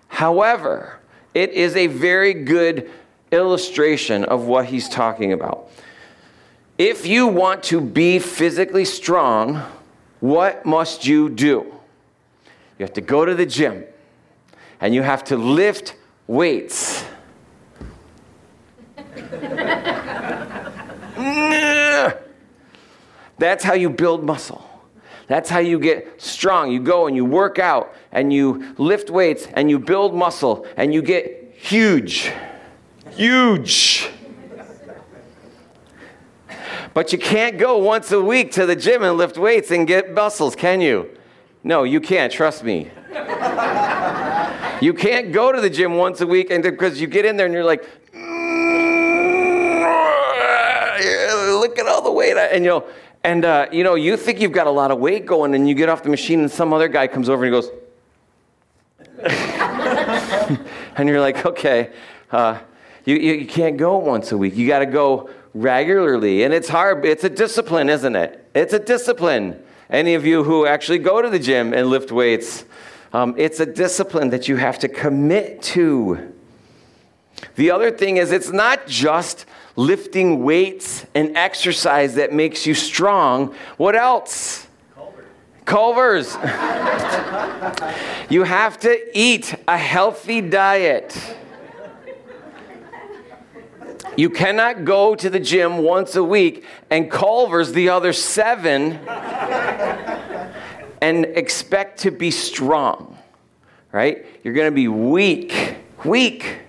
[0.09, 0.99] However,
[1.33, 2.91] it is a very good
[3.31, 5.71] illustration of what he's talking about.
[6.77, 9.63] If you want to be physically strong,
[10.19, 11.65] what must you do?
[12.77, 13.85] You have to go to the gym
[14.79, 15.95] and you have to lift
[16.27, 16.98] weights.
[23.39, 24.63] That's how you build muscle.
[25.27, 26.71] That's how you get strong.
[26.71, 30.93] You go and you work out and you lift weights and you build muscle and
[30.93, 32.31] you get huge.
[33.11, 34.09] Huge.
[36.93, 40.11] But you can't go once a week to the gym and lift weights and get
[40.13, 41.09] muscles, can you?
[41.63, 42.89] No, you can't, trust me.
[44.81, 47.45] you can't go to the gym once a week and because you get in there
[47.45, 48.49] and you're like, mm,
[51.59, 52.35] look at all the weight.
[52.37, 52.87] And you know,
[53.23, 55.75] and uh, you know, you think you've got a lot of weight going, and you
[55.75, 57.71] get off the machine, and some other guy comes over and he goes,
[60.95, 61.91] and you're like, okay,
[62.31, 62.59] uh,
[63.05, 64.55] you, you can't go once a week.
[64.55, 67.05] You got to go regularly, and it's hard.
[67.05, 68.49] It's a discipline, isn't it?
[68.53, 69.61] It's a discipline.
[69.89, 72.63] Any of you who actually go to the gym and lift weights,
[73.11, 76.33] um, it's a discipline that you have to commit to.
[77.55, 79.45] The other thing is, it's not just
[79.79, 83.55] lifting weights and exercise that makes you strong.
[83.77, 84.67] What else?
[85.63, 86.33] Culver's.
[88.29, 91.17] you have to eat a healthy diet.
[94.17, 98.99] You cannot go to the gym once a week and Culver's the other seven
[101.01, 103.17] and expect to be strong,
[103.93, 104.25] right?
[104.43, 106.63] You're going to be weak, weak.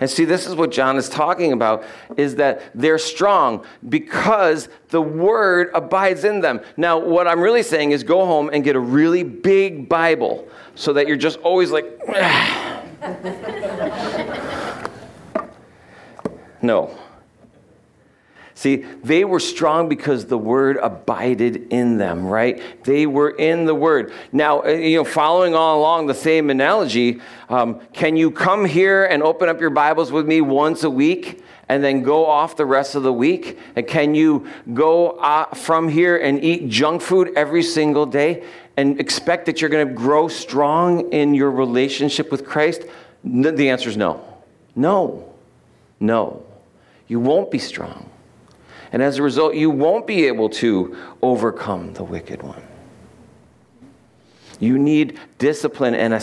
[0.00, 1.84] And see, this is what John is talking about
[2.16, 6.60] is that they're strong because the word abides in them.
[6.76, 10.92] Now, what I'm really saying is go home and get a really big Bible so
[10.94, 11.84] that you're just always like,
[16.62, 16.98] no.
[18.64, 22.62] See, they were strong because the word abided in them, right?
[22.84, 24.10] They were in the word.
[24.32, 29.04] Now, uh, you know, following all along the same analogy, um, can you come here
[29.04, 31.42] and open up your Bibles with me once a week?
[31.68, 33.58] and then go off the rest of the week?
[33.74, 38.44] And can you go uh, from here and eat junk food every single day
[38.76, 42.82] and expect that you're going to grow strong in your relationship with Christ?
[43.24, 44.22] The answer is no.
[44.76, 45.34] No.
[46.00, 46.44] No.
[47.08, 48.10] You won't be strong.
[48.94, 52.62] And as a result, you won't be able to overcome the wicked one.
[54.60, 56.22] You need discipline and a,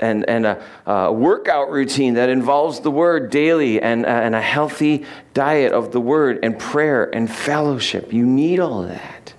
[0.00, 4.40] and, and a, a workout routine that involves the word daily and, uh, and a
[4.40, 8.14] healthy diet of the word and prayer and fellowship.
[8.14, 9.34] You need all of that.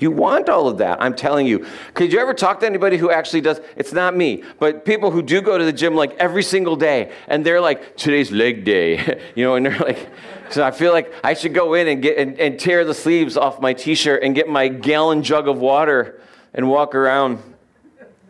[0.00, 1.64] You want all of that, I'm telling you.
[1.94, 3.60] Could you ever talk to anybody who actually does?
[3.76, 7.12] It's not me, but people who do go to the gym like every single day
[7.28, 10.08] and they're like, today's leg day, you know, and they're like,
[10.50, 13.36] so I feel like I should go in and get and, and tear the sleeves
[13.36, 16.20] off my t-shirt and get my gallon jug of water
[16.54, 17.42] and walk around.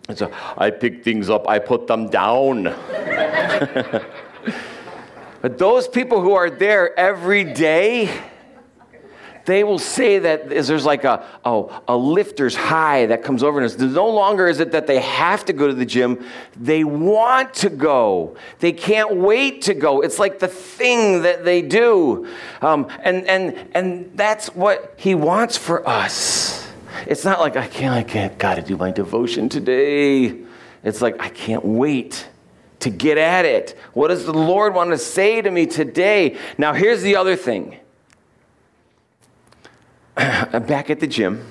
[0.08, 2.64] And so I pick things up, I put them down.
[5.42, 8.10] but those people who are there every day,
[9.48, 13.78] they will say that there's like a, oh, a lifter's high that comes over us.
[13.78, 16.22] No longer is it that they have to go to the gym,
[16.54, 18.36] they want to go.
[18.60, 20.02] They can't wait to go.
[20.02, 22.28] It's like the thing that they do.
[22.60, 26.68] Um, and, and, and that's what he wants for us.
[27.06, 30.42] It's not like, I can't, I can't, gotta do my devotion today.
[30.84, 32.28] It's like, I can't wait
[32.80, 33.78] to get at it.
[33.94, 36.36] What does the Lord want to say to me today?
[36.58, 37.78] Now, here's the other thing
[40.66, 41.46] back at the gym.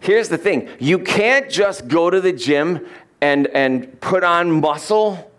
[0.00, 2.86] Here's the thing you can't just go to the gym
[3.20, 5.32] and, and put on muscle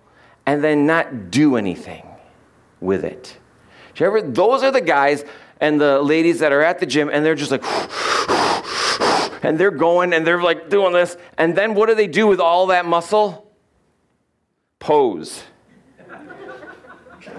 [0.46, 2.04] and then not do anything
[2.82, 3.38] with it.
[3.98, 5.26] You ever, those are the guys
[5.60, 7.64] and the ladies that are at the gym and they're just like,
[9.44, 11.18] and they're going and they're like doing this.
[11.38, 13.52] And then what do they do with all that muscle?
[14.80, 15.44] Pose.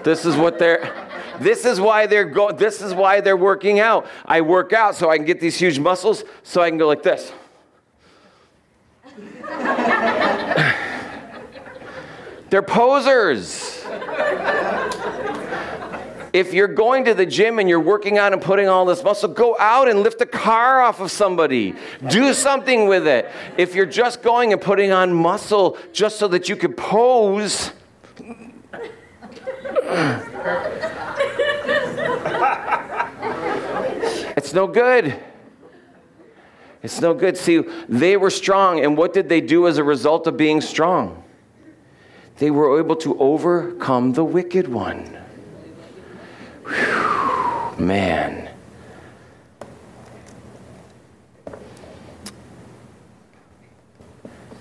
[0.05, 1.08] This is what they're.
[1.41, 4.07] This is why they're go- this is why they're working out.
[4.25, 7.03] I work out so I can get these huge muscles so I can go like
[7.03, 7.33] this.
[12.51, 13.85] they're posers.
[16.33, 19.31] If you're going to the gym and you're working out and putting all this muscle,
[19.31, 21.75] go out and lift a car off of somebody.
[22.11, 23.31] Do something with it.
[23.57, 27.73] If you're just going and putting on muscle just so that you can pose,
[34.37, 35.19] it's no good.
[36.83, 37.37] It's no good.
[37.37, 41.25] See, they were strong, and what did they do as a result of being strong?
[42.39, 45.19] They were able to overcome the wicked one.
[46.67, 48.51] Whew, man.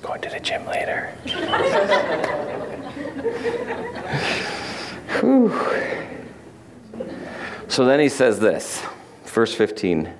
[0.02, 1.14] Going to the gym later.
[7.68, 8.84] so then he says this,
[9.26, 10.14] verse 15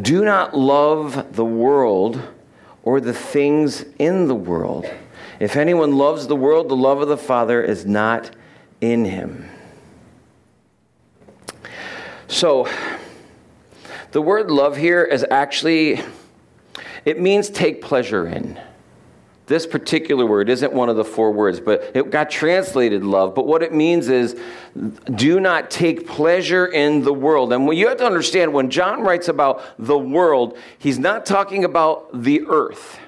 [0.00, 2.22] Do not love the world
[2.82, 4.86] or the things in the world.
[5.40, 8.30] If anyone loves the world, the love of the Father is not
[8.80, 9.48] in him.
[12.28, 12.68] So,
[14.12, 16.00] the word love here is actually,
[17.04, 18.60] it means take pleasure in.
[19.46, 23.34] This particular word isn't one of the four words, but it got translated love.
[23.34, 24.40] But what it means is
[25.14, 27.52] do not take pleasure in the world.
[27.52, 32.22] And you have to understand when John writes about the world, he's not talking about
[32.22, 33.00] the earth.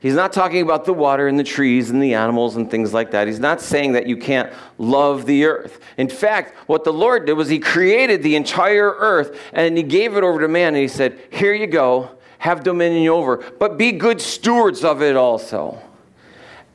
[0.00, 3.12] He's not talking about the water and the trees and the animals and things like
[3.12, 3.26] that.
[3.26, 5.80] He's not saying that you can't love the earth.
[5.96, 10.14] In fact, what the Lord did was He created the entire earth and He gave
[10.14, 12.10] it over to man and He said, Here you go
[12.44, 15.80] have dominion over, but be good stewards of it also.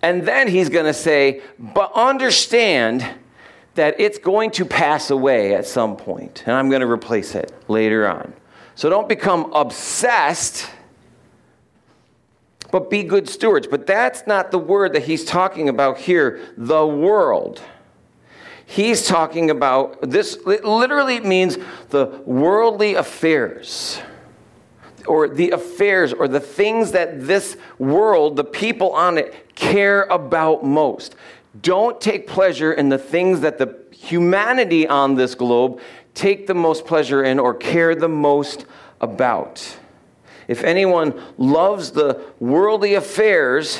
[0.01, 3.07] And then he's going to say, but understand
[3.75, 7.53] that it's going to pass away at some point, and I'm going to replace it
[7.67, 8.33] later on.
[8.73, 10.67] So don't become obsessed,
[12.71, 13.67] but be good stewards.
[13.67, 17.61] But that's not the word that he's talking about here, the world.
[18.65, 21.59] He's talking about this, it literally means
[21.89, 24.01] the worldly affairs
[25.09, 30.63] or the affairs or the things that this world, the people on it, care about
[30.63, 31.15] most.
[31.61, 35.81] Don't take pleasure in the things that the humanity on this globe
[36.13, 38.65] take the most pleasure in or care the most
[39.01, 39.77] about.
[40.47, 43.79] If anyone loves the worldly affairs,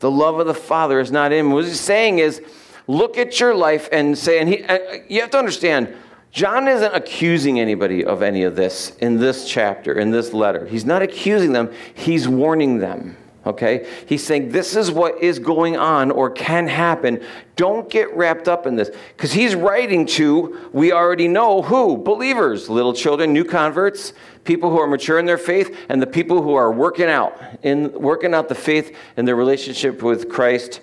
[0.00, 1.52] the love of the Father is not in him.
[1.52, 2.42] What he's saying is,
[2.86, 4.78] look at your life and say, and he, uh,
[5.08, 5.94] you have to understand,
[6.34, 10.66] John isn't accusing anybody of any of this in this chapter, in this letter.
[10.66, 13.16] He's not accusing them, he's warning them.
[13.46, 13.88] Okay?
[14.06, 17.22] He's saying this is what is going on or can happen.
[17.54, 18.90] Don't get wrapped up in this.
[19.16, 21.96] Because he's writing to, we already know who?
[21.98, 24.12] Believers, little children, new converts,
[24.42, 27.92] people who are mature in their faith, and the people who are working out, in
[27.92, 30.80] working out the faith in their relationship with Christ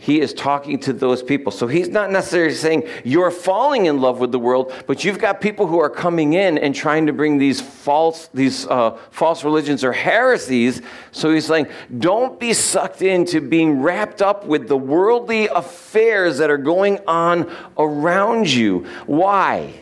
[0.00, 1.52] he is talking to those people.
[1.52, 5.42] So he's not necessarily saying you're falling in love with the world, but you've got
[5.42, 9.84] people who are coming in and trying to bring these false, these uh, false religions
[9.84, 10.80] or heresies.
[11.12, 11.66] So he's saying,
[11.98, 17.54] don't be sucked into being wrapped up with the worldly affairs that are going on
[17.76, 18.86] around you.
[19.04, 19.74] Why?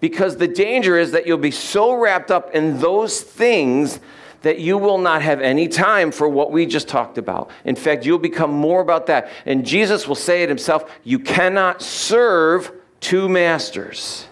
[0.00, 4.00] Because the danger is that you'll be so wrapped up in those things
[4.42, 7.50] that you will not have any time for what we just talked about.
[7.64, 9.30] In fact, you'll become more about that.
[9.46, 14.26] And Jesus will say it himself you cannot serve two masters.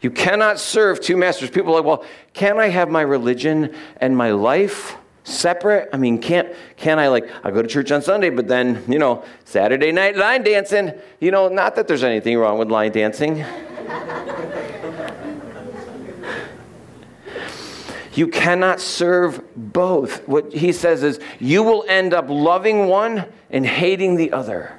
[0.00, 1.50] You cannot serve two masters.
[1.50, 5.88] People are like, well, can I have my religion and my life separate?
[5.92, 9.00] I mean, can't can I like I go to church on Sunday, but then, you
[9.00, 10.92] know, Saturday night line dancing.
[11.20, 13.44] You know, not that there's anything wrong with line dancing.
[18.18, 20.26] You cannot serve both.
[20.26, 24.76] What he says is, you will end up loving one and hating the other.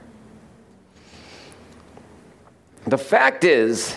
[2.86, 3.96] The fact is,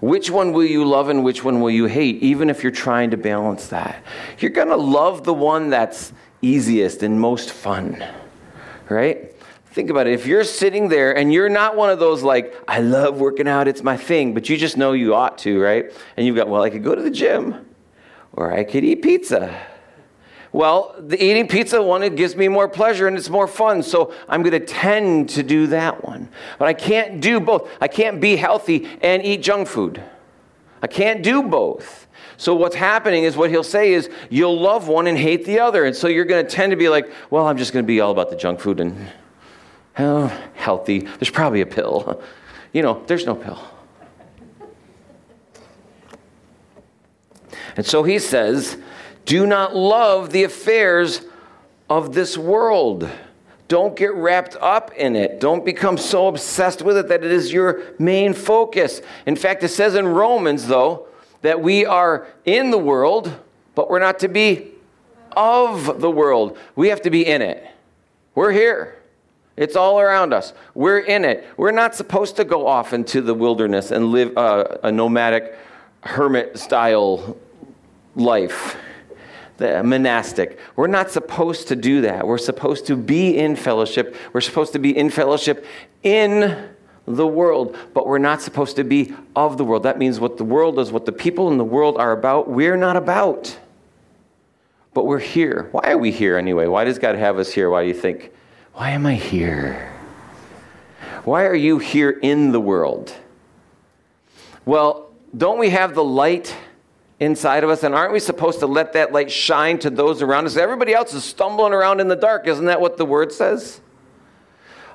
[0.00, 3.12] which one will you love and which one will you hate, even if you're trying
[3.12, 4.04] to balance that?
[4.38, 6.12] You're going to love the one that's
[6.42, 8.04] easiest and most fun,
[8.90, 9.34] right?
[9.68, 10.12] Think about it.
[10.12, 13.66] If you're sitting there and you're not one of those like, I love working out,
[13.66, 15.90] it's my thing, but you just know you ought to, right?
[16.18, 17.64] And you've got, well, I could go to the gym
[18.36, 19.58] or I could eat pizza.
[20.52, 24.14] Well, the eating pizza one, it gives me more pleasure and it's more fun, so
[24.28, 26.28] I'm going to tend to do that one.
[26.60, 27.68] But I can't do both.
[27.80, 30.00] I can't be healthy and eat junk food.
[30.80, 32.06] I can't do both.
[32.36, 35.84] So what's happening is what he'll say is you'll love one and hate the other.
[35.84, 38.00] And so you're going to tend to be like, well, I'm just going to be
[38.00, 39.08] all about the junk food and
[39.98, 41.00] oh, healthy.
[41.00, 42.22] There's probably a pill.
[42.72, 43.62] You know, there's no pill.
[47.76, 48.76] And so he says,
[49.24, 51.22] Do not love the affairs
[51.88, 53.08] of this world.
[53.68, 55.40] Don't get wrapped up in it.
[55.40, 59.00] Don't become so obsessed with it that it is your main focus.
[59.26, 61.06] In fact, it says in Romans, though,
[61.42, 63.34] that we are in the world,
[63.74, 64.70] but we're not to be
[65.36, 66.58] of the world.
[66.76, 67.66] We have to be in it.
[68.34, 68.96] We're here.
[69.56, 70.52] It's all around us.
[70.74, 71.46] We're in it.
[71.56, 75.56] We're not supposed to go off into the wilderness and live uh, a nomadic
[76.02, 77.36] hermit style
[78.16, 78.76] life,
[79.56, 80.58] the monastic.
[80.76, 82.26] We're not supposed to do that.
[82.26, 84.16] We're supposed to be in fellowship.
[84.32, 85.66] We're supposed to be in fellowship
[86.02, 86.70] in
[87.06, 89.82] the world, but we're not supposed to be of the world.
[89.82, 92.76] That means what the world is, what the people in the world are about, we're
[92.76, 93.58] not about.
[94.94, 95.68] But we're here.
[95.72, 96.66] Why are we here anyway?
[96.66, 97.68] Why does God have us here?
[97.68, 98.32] Why do you think,
[98.72, 99.92] why am I here?
[101.24, 103.12] Why are you here in the world?
[104.64, 106.56] Well, don't we have the light
[107.20, 107.82] inside of us.
[107.82, 110.56] And aren't we supposed to let that light shine to those around us?
[110.56, 112.46] Everybody else is stumbling around in the dark.
[112.46, 113.80] Isn't that what the word says?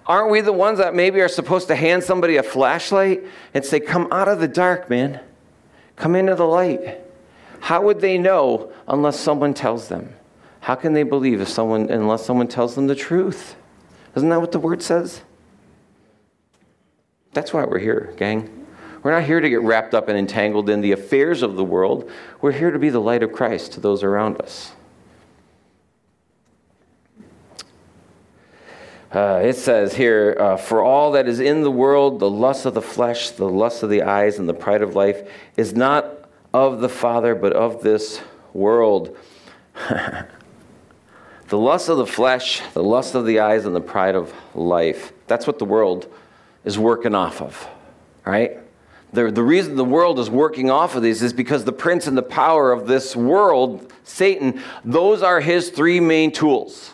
[0.05, 3.79] Aren't we the ones that maybe are supposed to hand somebody a flashlight and say,
[3.79, 5.19] Come out of the dark, man?
[5.95, 6.99] Come into the light.
[7.59, 10.13] How would they know unless someone tells them?
[10.61, 13.55] How can they believe if someone unless someone tells them the truth?
[14.15, 15.21] Isn't that what the word says?
[17.33, 18.58] That's why we're here, gang.
[19.01, 22.09] We're not here to get wrapped up and entangled in the affairs of the world.
[22.41, 24.73] We're here to be the light of Christ to those around us.
[29.11, 32.75] Uh, it says here, uh, for all that is in the world, the lust of
[32.75, 35.27] the flesh, the lust of the eyes, and the pride of life
[35.57, 38.21] is not of the Father, but of this
[38.53, 39.17] world.
[39.87, 40.27] the
[41.57, 45.11] lust of the flesh, the lust of the eyes, and the pride of life.
[45.25, 46.07] That's what the world
[46.63, 47.67] is working off of,
[48.25, 48.59] right?
[49.11, 52.15] The, the reason the world is working off of these is because the prince and
[52.15, 56.93] the power of this world, Satan, those are his three main tools.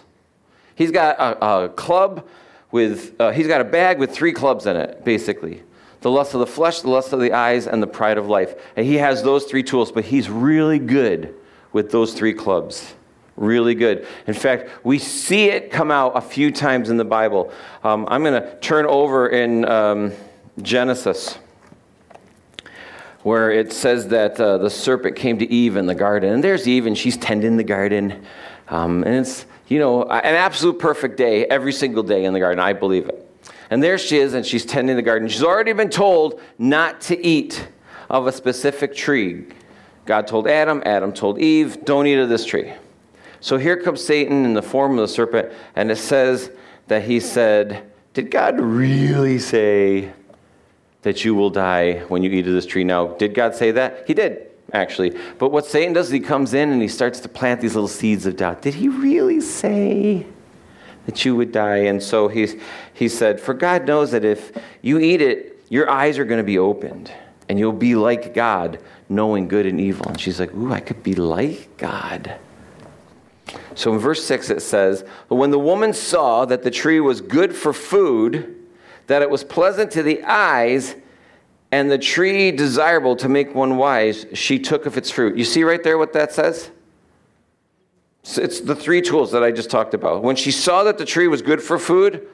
[0.75, 2.25] He's got a, a club
[2.71, 5.63] with, uh, he's got a bag with three clubs in it, basically.
[6.05, 8.53] the lust of the flesh, the lust of the eyes, and the pride of life.
[8.75, 11.33] And he has those three tools, but he's really good
[11.73, 12.93] with those three clubs.
[13.35, 14.05] Really good.
[14.27, 17.51] In fact, we see it come out a few times in the Bible.
[17.83, 20.11] Um, I'm going to turn over in um,
[20.61, 21.39] Genesis
[23.25, 26.31] where it says that uh, the serpent came to Eve in the garden.
[26.31, 28.23] And there's Eve, and she's tending the garden.
[28.67, 32.59] Um, and it's, you know, an absolute perfect day every single day in the garden.
[32.59, 33.27] I believe it.
[33.71, 35.27] And there she is, and she's tending the garden.
[35.27, 37.67] She's already been told not to eat
[38.11, 39.47] of a specific tree.
[40.05, 42.73] God told Adam, Adam told Eve, don't eat of this tree.
[43.39, 46.51] So here comes Satan in the form of the serpent, and it says
[46.89, 50.13] that he said, Did God really say
[51.05, 52.83] that you will die when you eat of this tree.
[52.83, 54.07] Now, did God say that?
[54.07, 55.15] He did, actually.
[55.37, 57.87] But what Satan does is he comes in and he starts to plant these little
[57.87, 58.63] seeds of doubt.
[58.63, 60.25] Did he really say
[61.05, 61.77] that you would die?
[61.77, 62.55] And so he's,
[62.91, 64.51] he said, For God knows that if
[64.81, 67.11] you eat it, your eyes are going to be opened
[67.47, 70.07] and you'll be like God, knowing good and evil.
[70.07, 72.35] And she's like, Ooh, I could be like God.
[73.75, 77.21] So in verse 6 it says, But when the woman saw that the tree was
[77.21, 78.64] good for food,
[79.07, 80.95] that it was pleasant to the eyes
[81.71, 85.37] and the tree desirable to make one wise, she took of its fruit.
[85.37, 86.71] You see right there what that says?
[88.23, 90.23] It's the three tools that I just talked about.
[90.23, 92.27] When she saw that the tree was good for food,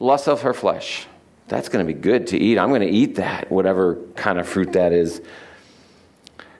[0.00, 1.06] lust of her flesh.
[1.46, 2.58] That's going to be good to eat.
[2.58, 5.22] I'm going to eat that, whatever kind of fruit that is.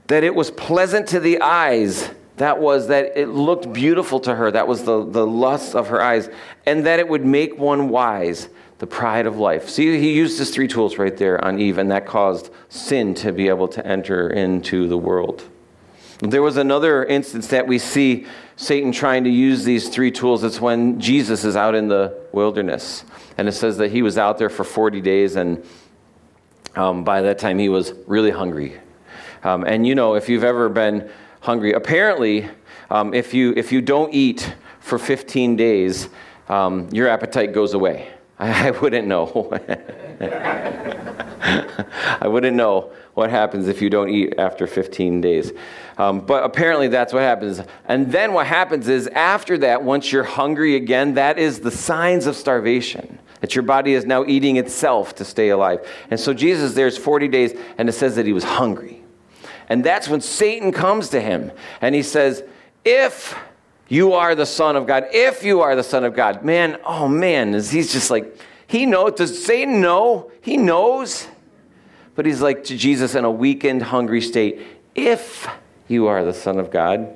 [0.07, 2.11] That it was pleasant to the eyes.
[2.37, 4.51] That was that it looked beautiful to her.
[4.51, 6.31] That was the, the lust of her eyes.
[6.65, 8.49] And that it would make one wise
[8.79, 9.69] the pride of life.
[9.69, 13.33] See, he used his three tools right there on Eve, and that caused sin to
[13.33, 15.45] be able to enter into the world.
[16.21, 18.27] There was another instance that we see
[18.57, 20.43] Satan trying to use these three tools.
[20.43, 23.05] It's when Jesus is out in the wilderness.
[23.37, 25.65] And it says that he was out there for 40 days, and
[26.75, 28.81] um, by that time he was really hungry.
[29.45, 31.09] Um, and you know, if you've ever been
[31.41, 32.49] hungry, apparently,
[32.91, 36.09] um, if, you, if you don't eat for 15 days,
[36.49, 38.09] um, your appetite goes away.
[38.39, 39.51] I wouldn't know.
[42.21, 45.53] I wouldn't know what happens if you don't eat after 15 days.
[45.97, 47.61] Um, but apparently that's what happens.
[47.87, 52.27] And then what happens is after that, once you're hungry again, that is the signs
[52.27, 53.19] of starvation.
[53.41, 55.87] That your body is now eating itself to stay alive.
[56.11, 59.03] And so Jesus, there's 40 days, and it says that he was hungry.
[59.69, 62.43] And that's when Satan comes to him and he says,
[62.85, 63.39] If
[63.89, 65.07] you are the Son of God.
[65.13, 66.45] If you are the Son of God.
[66.45, 69.15] Man, oh man, is he's just like, he knows.
[69.15, 70.31] Does Satan know?
[70.43, 71.27] He knows.
[72.15, 74.61] But he's like to Jesus in a weakened, hungry state.
[74.95, 75.49] If
[75.87, 77.15] you are the Son of God,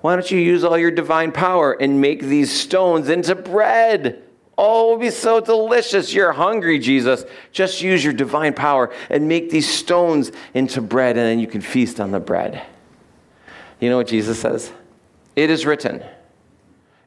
[0.00, 4.22] why don't you use all your divine power and make these stones into bread?
[4.56, 6.14] Oh, it would be so delicious.
[6.14, 7.24] You're hungry, Jesus.
[7.52, 11.60] Just use your divine power and make these stones into bread, and then you can
[11.60, 12.62] feast on the bread.
[13.80, 14.72] You know what Jesus says?
[15.36, 16.02] It is written.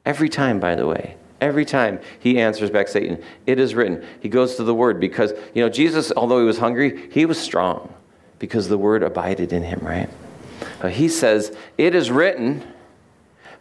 [0.05, 1.17] Every time, by the way.
[1.41, 4.05] Every time he answers back Satan, it is written.
[4.19, 7.39] He goes to the word because, you know, Jesus, although he was hungry, he was
[7.39, 7.93] strong
[8.39, 10.09] because the word abided in him, right?
[10.89, 12.63] He says, It is written,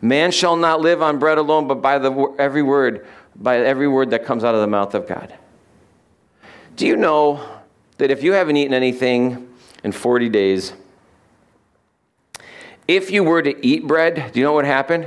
[0.01, 3.07] man shall not live on bread alone, but by the, every word,
[3.37, 5.35] by every word that comes out of the mouth of God.
[6.77, 7.45] Do you know
[7.99, 9.49] that if you haven't eaten anything
[9.83, 10.73] in 40 days,
[12.89, 15.07] if you were to eat bread, do you know what would happen?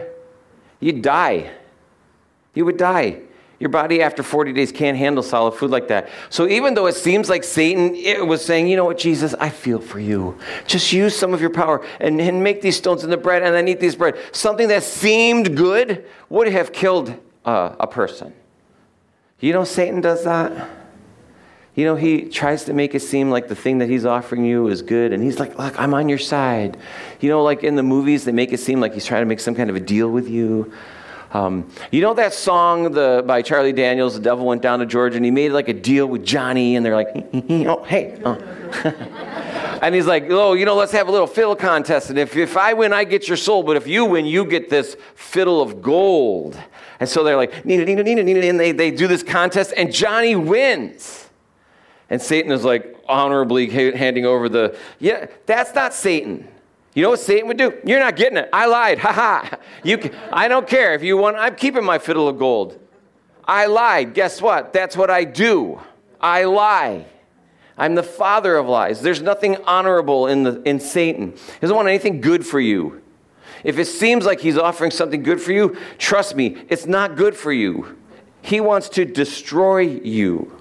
[0.80, 1.52] You'd die.
[2.54, 3.22] You would die.
[3.60, 6.10] Your body after 40 days can't handle solid food like that.
[6.30, 9.50] So even though it seems like Satan it was saying, you know what, Jesus, I
[9.50, 10.38] feel for you.
[10.66, 13.68] Just use some of your power and, and make these stones into bread and then
[13.68, 14.18] eat these bread.
[14.32, 17.16] Something that seemed good would have killed
[17.46, 18.34] uh, a person.
[19.40, 20.81] You know Satan does that?
[21.76, 24.67] You know, he tries to make it seem like the thing that he's offering you
[24.67, 26.78] is good, and he's like, Look, I'm on your side.
[27.22, 29.39] You know, like in the movies, they make it seem like he's trying to make
[29.39, 30.74] some kind of a deal with you.
[31.34, 35.15] Um, you know that song the, by Charlie Daniels, The Devil Went Down to Georgia,
[35.15, 38.22] and he made like a deal with Johnny, and they're like, oh, hey.
[38.26, 38.34] Oh.
[39.82, 42.57] and he's like, oh, you know, let's have a little fiddle contest, and if, if
[42.57, 45.82] I win, I get your soul, but if you win, you get this fiddle of
[45.82, 46.59] gold.
[46.99, 49.93] And so they're like, Nina, Nina, Nina, Nina, and they, they do this contest, and
[49.93, 51.20] Johnny wins.
[52.12, 56.45] And Satan is like honorably handing over the, yeah, that's not Satan.
[56.93, 57.74] You know what Satan would do?
[57.86, 58.49] You're not getting it.
[58.51, 58.99] I lied.
[58.99, 59.57] Ha ha.
[59.82, 61.38] You, I don't care if you want.
[61.38, 62.78] I'm keeping my fiddle of gold.
[63.45, 64.14] I lied.
[64.14, 64.74] Guess what?
[64.74, 65.80] That's what I do.
[66.20, 67.05] I lie.
[67.78, 69.01] I'm the father of lies.
[69.01, 71.32] There's nothing honorable in, the, in Satan.
[71.32, 73.01] He doesn't want anything good for you.
[73.64, 77.38] If it seems like he's offering something good for you, trust me, it's not good
[77.38, 77.97] for you.
[78.41, 80.61] He wants to destroy you.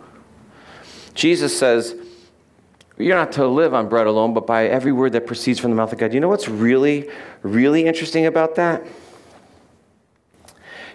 [1.14, 1.94] Jesus says
[3.00, 5.76] you're not to live on bread alone, but by every word that proceeds from the
[5.76, 6.12] mouth of God.
[6.12, 7.08] You know what's really,
[7.42, 8.86] really interesting about that?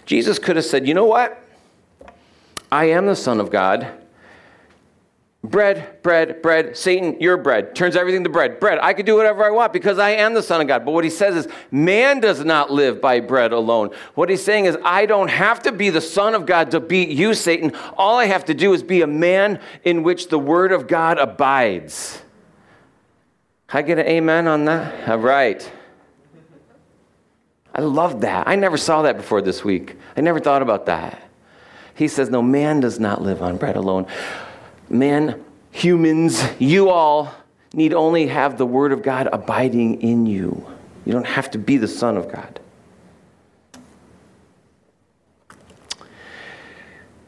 [0.06, 1.42] Jesus could have said, You know what?
[2.72, 3.92] I am the Son of God.
[5.46, 6.76] Bread, bread, bread.
[6.76, 7.76] Satan, you're bread.
[7.76, 8.60] Turns everything to bread.
[8.60, 8.80] Bread.
[8.82, 10.86] I could do whatever I want because I am the Son of God.
[10.86, 13.92] But what he says is, man does not live by bread alone.
[14.16, 17.10] What he's saying is, I don't have to be the Son of God to beat
[17.10, 17.76] you, Satan.
[17.98, 21.20] All I have to do is be a man in which the Word of God
[21.20, 22.22] abides.
[23.70, 25.10] I get an amen on that?
[25.10, 25.72] All right.
[27.74, 28.48] I love that.
[28.48, 29.98] I never saw that before this week.
[30.16, 31.22] I never thought about that.
[31.94, 34.08] He says, No, man does not live on bread alone.
[34.90, 37.34] Man, humans, you all
[37.74, 40.66] need only have the Word of God abiding in you.
[41.06, 42.60] You don't have to be the Son of God.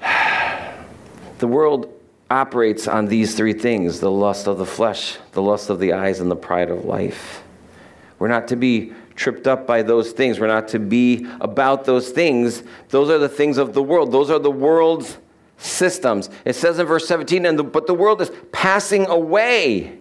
[1.40, 1.94] The world
[2.32, 6.20] operates on these three things the lust of the flesh, the lust of the eyes,
[6.20, 7.44] and the pride of life.
[8.18, 10.40] We're not to be tripped up by those things.
[10.40, 12.64] We're not to be about those things.
[12.90, 15.18] Those are the things of the world, those are the world's
[15.58, 16.30] systems.
[16.46, 20.00] It says in verse 17, and the, but the world is passing away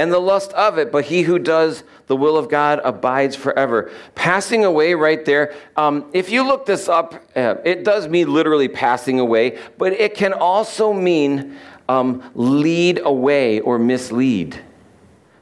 [0.00, 3.90] and the lust of it, but he who does the will of God abides forever.
[4.14, 5.54] Passing away, right there.
[5.76, 10.14] Um, if you look this up, uh, it does mean literally passing away, but it
[10.14, 14.58] can also mean um, lead away or mislead.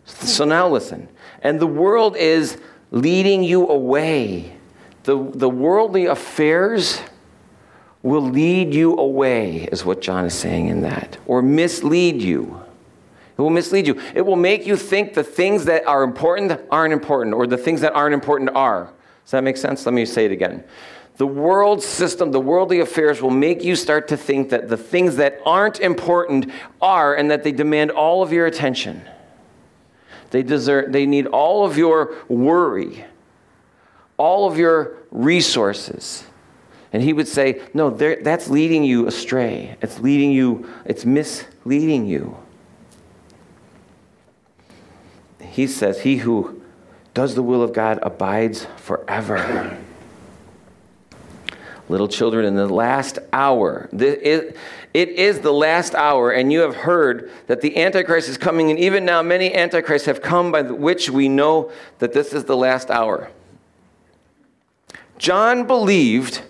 [0.04, 1.08] So now listen.
[1.42, 2.58] And the world is
[2.90, 4.56] leading you away.
[5.04, 7.00] The, the worldly affairs
[8.02, 12.62] will lead you away, is what John is saying in that, or mislead you.
[13.36, 14.00] It will mislead you.
[14.14, 17.80] It will make you think the things that are important aren't important, or the things
[17.80, 18.92] that aren't important are.
[19.24, 19.84] Does that make sense?
[19.84, 20.64] Let me say it again.
[21.18, 25.16] The world system, the worldly affairs will make you start to think that the things
[25.16, 29.02] that aren't important are, and that they demand all of your attention.
[30.30, 33.04] They, deserve, they need all of your worry,
[34.16, 36.24] all of your resources.
[36.92, 39.76] And he would say, No, that's leading you astray.
[39.82, 42.36] It's leading you, it's misleading you.
[45.40, 46.62] He says, He who
[47.14, 49.76] does the will of God abides forever.
[51.88, 54.54] Little children, in the last hour, it
[54.94, 59.04] is the last hour, and you have heard that the Antichrist is coming, and even
[59.04, 63.30] now many Antichrists have come by which we know that this is the last hour.
[65.16, 66.42] John believed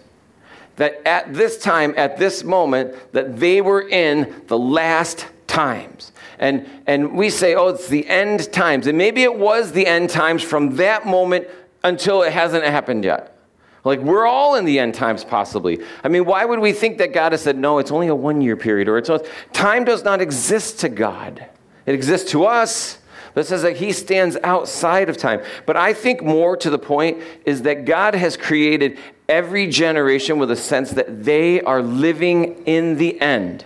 [0.79, 6.13] that at this time, at this moment, that they were in the last times.
[6.39, 8.87] And, and we say, oh, it's the end times.
[8.87, 11.49] And maybe it was the end times from that moment
[11.85, 13.37] until it hasn't happened yet.
[13.85, 15.81] Like, we're all in the end times, possibly.
[16.05, 18.41] I mean, why would we think that God has said, no, it's only a one
[18.41, 18.89] year period?
[18.89, 19.11] Or it's
[19.53, 21.45] time does not exist to God,
[21.87, 22.99] it exists to us.
[23.35, 25.43] But it says that he stands outside of time.
[25.65, 28.99] But I think more to the point is that God has created
[29.29, 33.65] every generation with a sense that they are living in the end.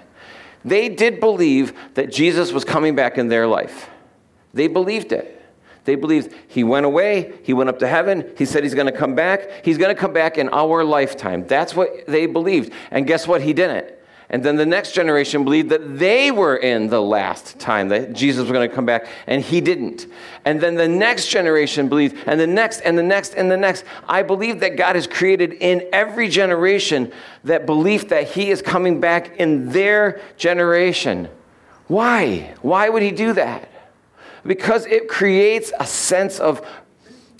[0.64, 3.88] They did believe that Jesus was coming back in their life.
[4.54, 5.40] They believed it.
[5.84, 8.96] They believed he went away, he went up to heaven, he said he's going to
[8.96, 9.64] come back.
[9.64, 11.44] He's going to come back in our lifetime.
[11.48, 12.72] That's what they believed.
[12.92, 13.42] And guess what?
[13.42, 13.92] He didn't.
[14.32, 18.40] And then the next generation believed that they were in the last time, that Jesus
[18.44, 20.06] was going to come back, and he didn't.
[20.46, 23.84] And then the next generation believed, and the next, and the next, and the next.
[24.08, 27.12] I believe that God has created in every generation
[27.44, 31.28] that belief that he is coming back in their generation.
[31.88, 32.54] Why?
[32.62, 33.68] Why would he do that?
[34.46, 36.66] Because it creates a sense of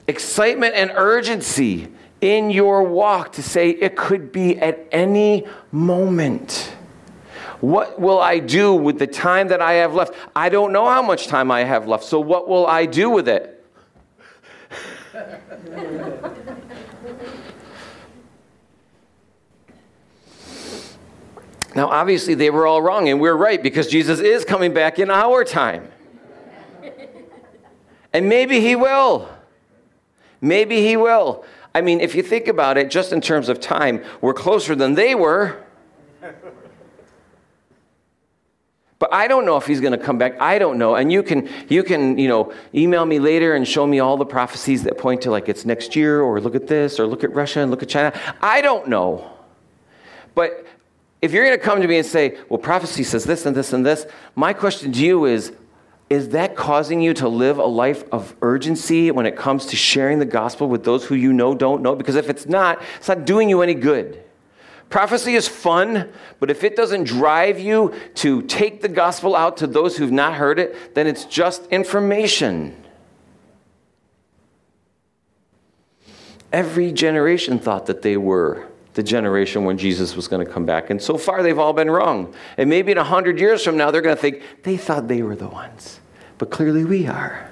[0.07, 1.89] excitement and urgency
[2.21, 6.75] in your walk to say it could be at any moment.
[7.63, 10.15] What will I do with the time that I have left?
[10.35, 13.29] I don't know how much time I have left, so what will I do with
[13.29, 13.65] it?
[21.77, 25.09] now, obviously, they were all wrong, and we're right because Jesus is coming back in
[25.09, 25.89] our time.
[28.13, 29.29] And maybe he will.
[30.41, 31.45] Maybe he will.
[31.73, 34.95] I mean, if you think about it, just in terms of time, we're closer than
[34.95, 35.63] they were.
[39.03, 40.41] But I don't know if he's going to come back.
[40.41, 40.95] I don't know.
[40.95, 44.25] And you can, you can, you know, email me later and show me all the
[44.25, 47.35] prophecies that point to like it's next year or look at this or look at
[47.35, 48.17] Russia and look at China.
[48.41, 49.29] I don't know.
[50.37, 50.69] But
[51.21, 53.73] if you're going to come to me and say, well, prophecy says this and this
[53.73, 55.53] and this, my question to you is,
[56.09, 60.21] is that causing you to live a life of urgency when it comes to sharing
[60.21, 61.97] the gospel with those who you know don't know?
[61.97, 64.22] Because if it's not, it's not doing you any good.
[64.93, 69.67] Prophecy is fun, but if it doesn't drive you to take the gospel out to
[69.67, 72.77] those who've not heard it, then it's just information.
[76.53, 80.91] Every generation thought that they were the generation when Jesus was going to come back.
[80.91, 82.35] And so far, they've all been wrong.
[82.59, 85.37] And maybe in 100 years from now, they're going to think they thought they were
[85.37, 86.01] the ones.
[86.37, 87.51] But clearly, we are.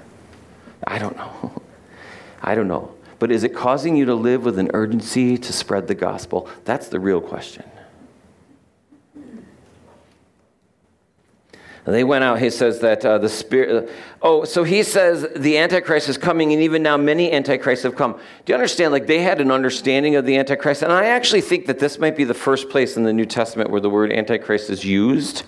[0.85, 1.63] I don't know.
[2.43, 2.93] I don't know.
[3.21, 6.49] But is it causing you to live with an urgency to spread the gospel?
[6.65, 7.63] That's the real question.
[11.85, 13.89] they went out, he says that uh, the Spirit.
[13.89, 13.91] Uh,
[14.23, 18.13] oh, so he says the Antichrist is coming, and even now many Antichrists have come.
[18.13, 18.91] Do you understand?
[18.91, 20.81] Like they had an understanding of the Antichrist.
[20.81, 23.69] And I actually think that this might be the first place in the New Testament
[23.69, 25.43] where the word Antichrist is used.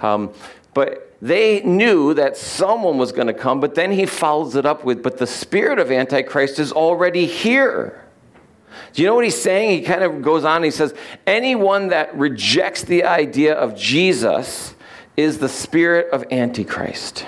[0.00, 0.32] Um,
[0.76, 4.84] but they knew that someone was going to come, but then he follows it up
[4.84, 8.04] with, but the spirit of Antichrist is already here.
[8.92, 9.70] Do you know what he's saying?
[9.70, 10.94] He kind of goes on, he says,
[11.26, 14.74] anyone that rejects the idea of Jesus
[15.16, 17.24] is the spirit of Antichrist.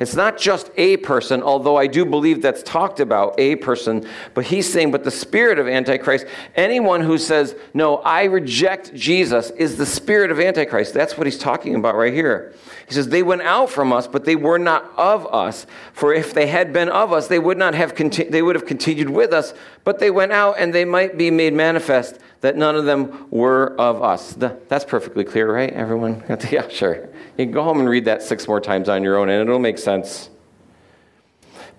[0.00, 4.44] It's not just a person, although I do believe that's talked about, a person, but
[4.44, 9.76] he's saying, but the spirit of Antichrist, anyone who says, no, I reject Jesus, is
[9.76, 10.94] the spirit of Antichrist.
[10.94, 12.54] That's what he's talking about right here.
[12.86, 15.66] He says, they went out from us, but they were not of us.
[15.92, 18.66] For if they had been of us, they would not have, conti- they would have
[18.66, 19.52] continued with us,
[19.84, 23.74] but they went out and they might be made manifest that none of them were
[23.80, 24.34] of us.
[24.34, 25.72] That's perfectly clear, right?
[25.72, 26.20] Everyone?
[26.20, 27.08] got yeah, sure.
[27.36, 29.58] You can go home and read that six more times on your own, and it'll
[29.58, 30.30] make sense.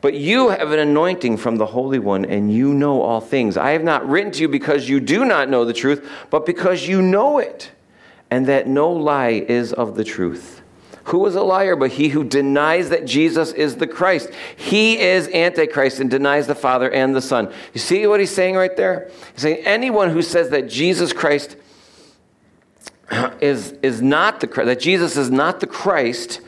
[0.02, 3.58] But you have an anointing from the Holy One, and you know all things.
[3.58, 6.88] I have not written to you because you do not know the truth, but because
[6.88, 7.72] you know it,
[8.32, 10.59] and that no lie is of the truth.
[11.10, 14.30] Who is a liar but he who denies that Jesus is the Christ?
[14.56, 17.52] He is Antichrist and denies the Father and the Son.
[17.74, 19.10] You see what he's saying right there?
[19.34, 21.58] He's saying anyone who says that Jesus Christ
[23.42, 26.42] is, is not the that Jesus is not the Christ,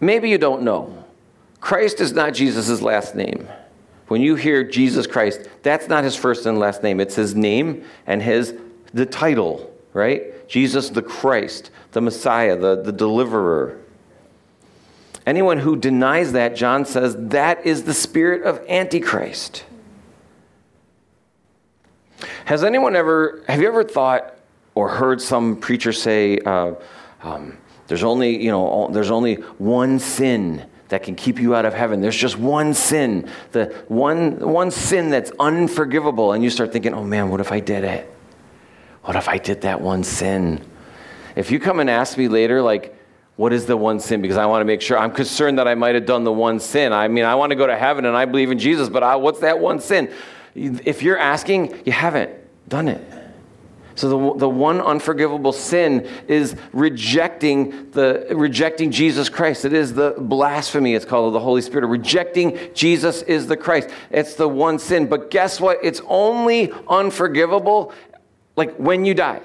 [0.00, 1.04] maybe you don't know.
[1.60, 3.48] Christ is not Jesus' last name.
[4.08, 6.98] When you hear Jesus Christ, that's not his first and last name.
[6.98, 8.52] It's his name and his
[8.92, 10.35] the title, right?
[10.48, 13.80] Jesus the Christ the Messiah, the, the deliverer.
[15.24, 19.64] Anyone who denies that, John says, that is the spirit of Antichrist.
[22.44, 24.34] Has anyone ever, have you ever thought
[24.74, 26.74] or heard some preacher say, uh,
[27.22, 31.72] um, there's only, you know, there's only one sin that can keep you out of
[31.72, 32.02] heaven.
[32.02, 36.32] There's just one sin, the one, one sin that's unforgivable.
[36.32, 38.15] And you start thinking, oh man, what if I did it?
[39.06, 40.60] What if I did that one sin?
[41.36, 42.92] If you come and ask me later, like,
[43.36, 44.20] what is the one sin?
[44.20, 46.58] Because I want to make sure I'm concerned that I might have done the one
[46.58, 46.92] sin.
[46.92, 49.14] I mean, I want to go to heaven and I believe in Jesus, but I,
[49.14, 50.12] what's that one sin?
[50.56, 52.32] If you're asking, you haven't
[52.68, 53.04] done it.
[53.94, 59.64] So the, the one unforgivable sin is rejecting the rejecting Jesus Christ.
[59.64, 61.86] It is the blasphemy, it's called of the Holy Spirit.
[61.86, 63.88] Rejecting Jesus is the Christ.
[64.10, 65.06] It's the one sin.
[65.06, 65.78] But guess what?
[65.82, 67.94] It's only unforgivable
[68.56, 69.42] like when you die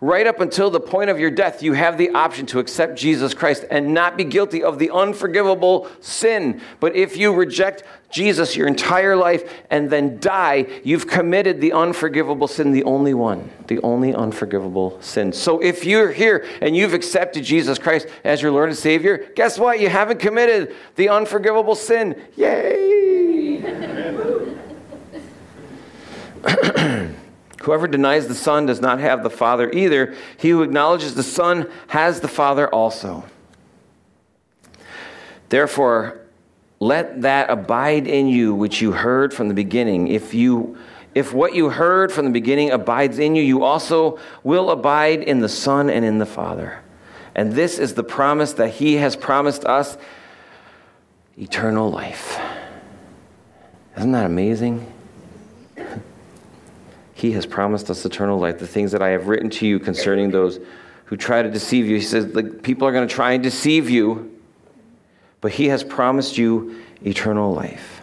[0.00, 3.34] right up until the point of your death, you have the option to accept Jesus
[3.34, 6.60] Christ and not be guilty of the unforgivable sin.
[6.80, 12.48] But if you reject Jesus your entire life and then die, you've committed the unforgivable
[12.48, 15.32] sin, the only one, the only unforgivable sin.
[15.32, 19.58] So if you're here and you've accepted Jesus Christ as your Lord and Savior, guess
[19.58, 19.80] what?
[19.80, 22.20] You haven't committed the unforgivable sin.
[22.36, 23.60] Yay!
[27.62, 30.14] Whoever denies the Son does not have the Father either.
[30.38, 33.24] He who acknowledges the Son has the Father also.
[35.50, 36.20] Therefore,
[36.78, 40.08] let that abide in you which you heard from the beginning.
[40.08, 40.78] If you
[41.14, 45.40] if what you heard from the beginning abides in you, you also will abide in
[45.40, 46.80] the Son and in the Father.
[47.34, 49.98] And this is the promise that he has promised us
[51.36, 52.40] eternal life.
[53.96, 54.90] Isn't that amazing?
[57.20, 58.58] He has promised us eternal life.
[58.58, 60.58] The things that I have written to you concerning those
[61.04, 61.96] who try to deceive you.
[61.96, 64.40] He says, the people are going to try and deceive you,
[65.42, 68.00] but He has promised you eternal life.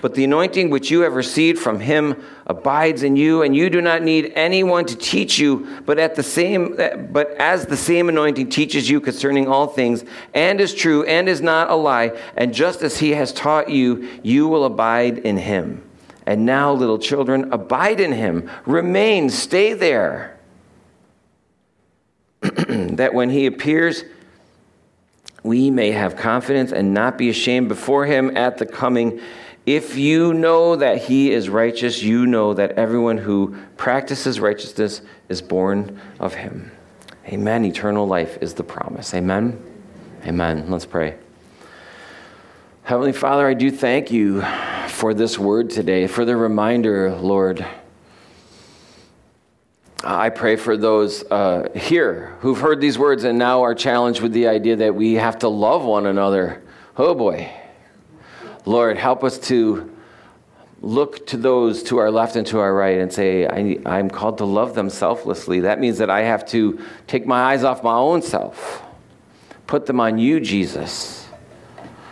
[0.00, 3.80] But the anointing which you have received from him abides in you, and you do
[3.80, 6.76] not need anyone to teach you, but at the same
[7.12, 10.04] but as the same anointing teaches you concerning all things,
[10.34, 14.08] and is true and is not a lie, and just as he has taught you,
[14.24, 15.85] you will abide in him.
[16.26, 20.36] And now, little children, abide in him, remain, stay there.
[22.42, 24.04] that when he appears,
[25.42, 29.20] we may have confidence and not be ashamed before him at the coming
[29.64, 35.42] If you know that he is righteous, you know that everyone who practices righteousness is
[35.42, 36.70] born of him.
[37.26, 37.64] Amen.
[37.64, 39.12] Eternal life is the promise.
[39.12, 39.60] Amen.
[40.24, 40.70] Amen.
[40.70, 41.16] Let's pray.
[42.84, 44.42] Heavenly Father, I do thank you
[44.96, 47.64] for this word today, for the reminder, Lord.
[50.02, 54.32] I pray for those uh, here who've heard these words and now are challenged with
[54.32, 56.62] the idea that we have to love one another.
[56.96, 57.50] Oh boy.
[58.64, 59.94] Lord, help us to
[60.80, 64.38] look to those to our left and to our right and say, I, am called
[64.38, 65.60] to love them selflessly.
[65.60, 68.82] That means that I have to take my eyes off my own self,
[69.66, 71.28] put them on you, Jesus,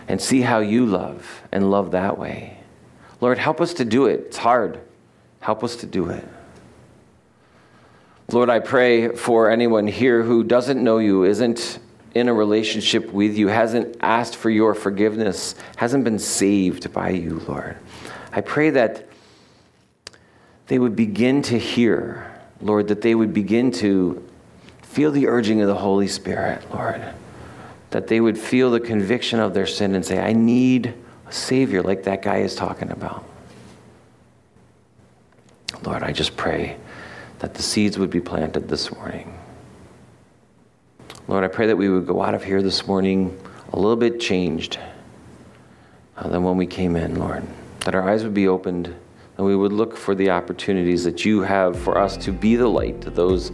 [0.06, 2.53] and see how you love and love that way.
[3.24, 4.20] Lord, help us to do it.
[4.26, 4.80] It's hard.
[5.40, 6.28] Help us to do it.
[8.30, 11.78] Lord, I pray for anyone here who doesn't know you, isn't
[12.14, 17.40] in a relationship with you, hasn't asked for your forgiveness, hasn't been saved by you,
[17.48, 17.78] Lord.
[18.30, 19.08] I pray that
[20.66, 24.22] they would begin to hear, Lord, that they would begin to
[24.82, 27.02] feel the urging of the Holy Spirit, Lord.
[27.88, 30.92] That they would feel the conviction of their sin and say, I need
[31.26, 33.24] a Savior like that guy is talking about.
[35.84, 36.76] Lord, I just pray
[37.40, 39.38] that the seeds would be planted this morning.
[41.28, 43.38] Lord, I pray that we would go out of here this morning
[43.72, 44.78] a little bit changed
[46.16, 47.44] uh, than when we came in, Lord.
[47.80, 48.94] That our eyes would be opened
[49.36, 52.68] and we would look for the opportunities that you have for us to be the
[52.68, 53.50] light to those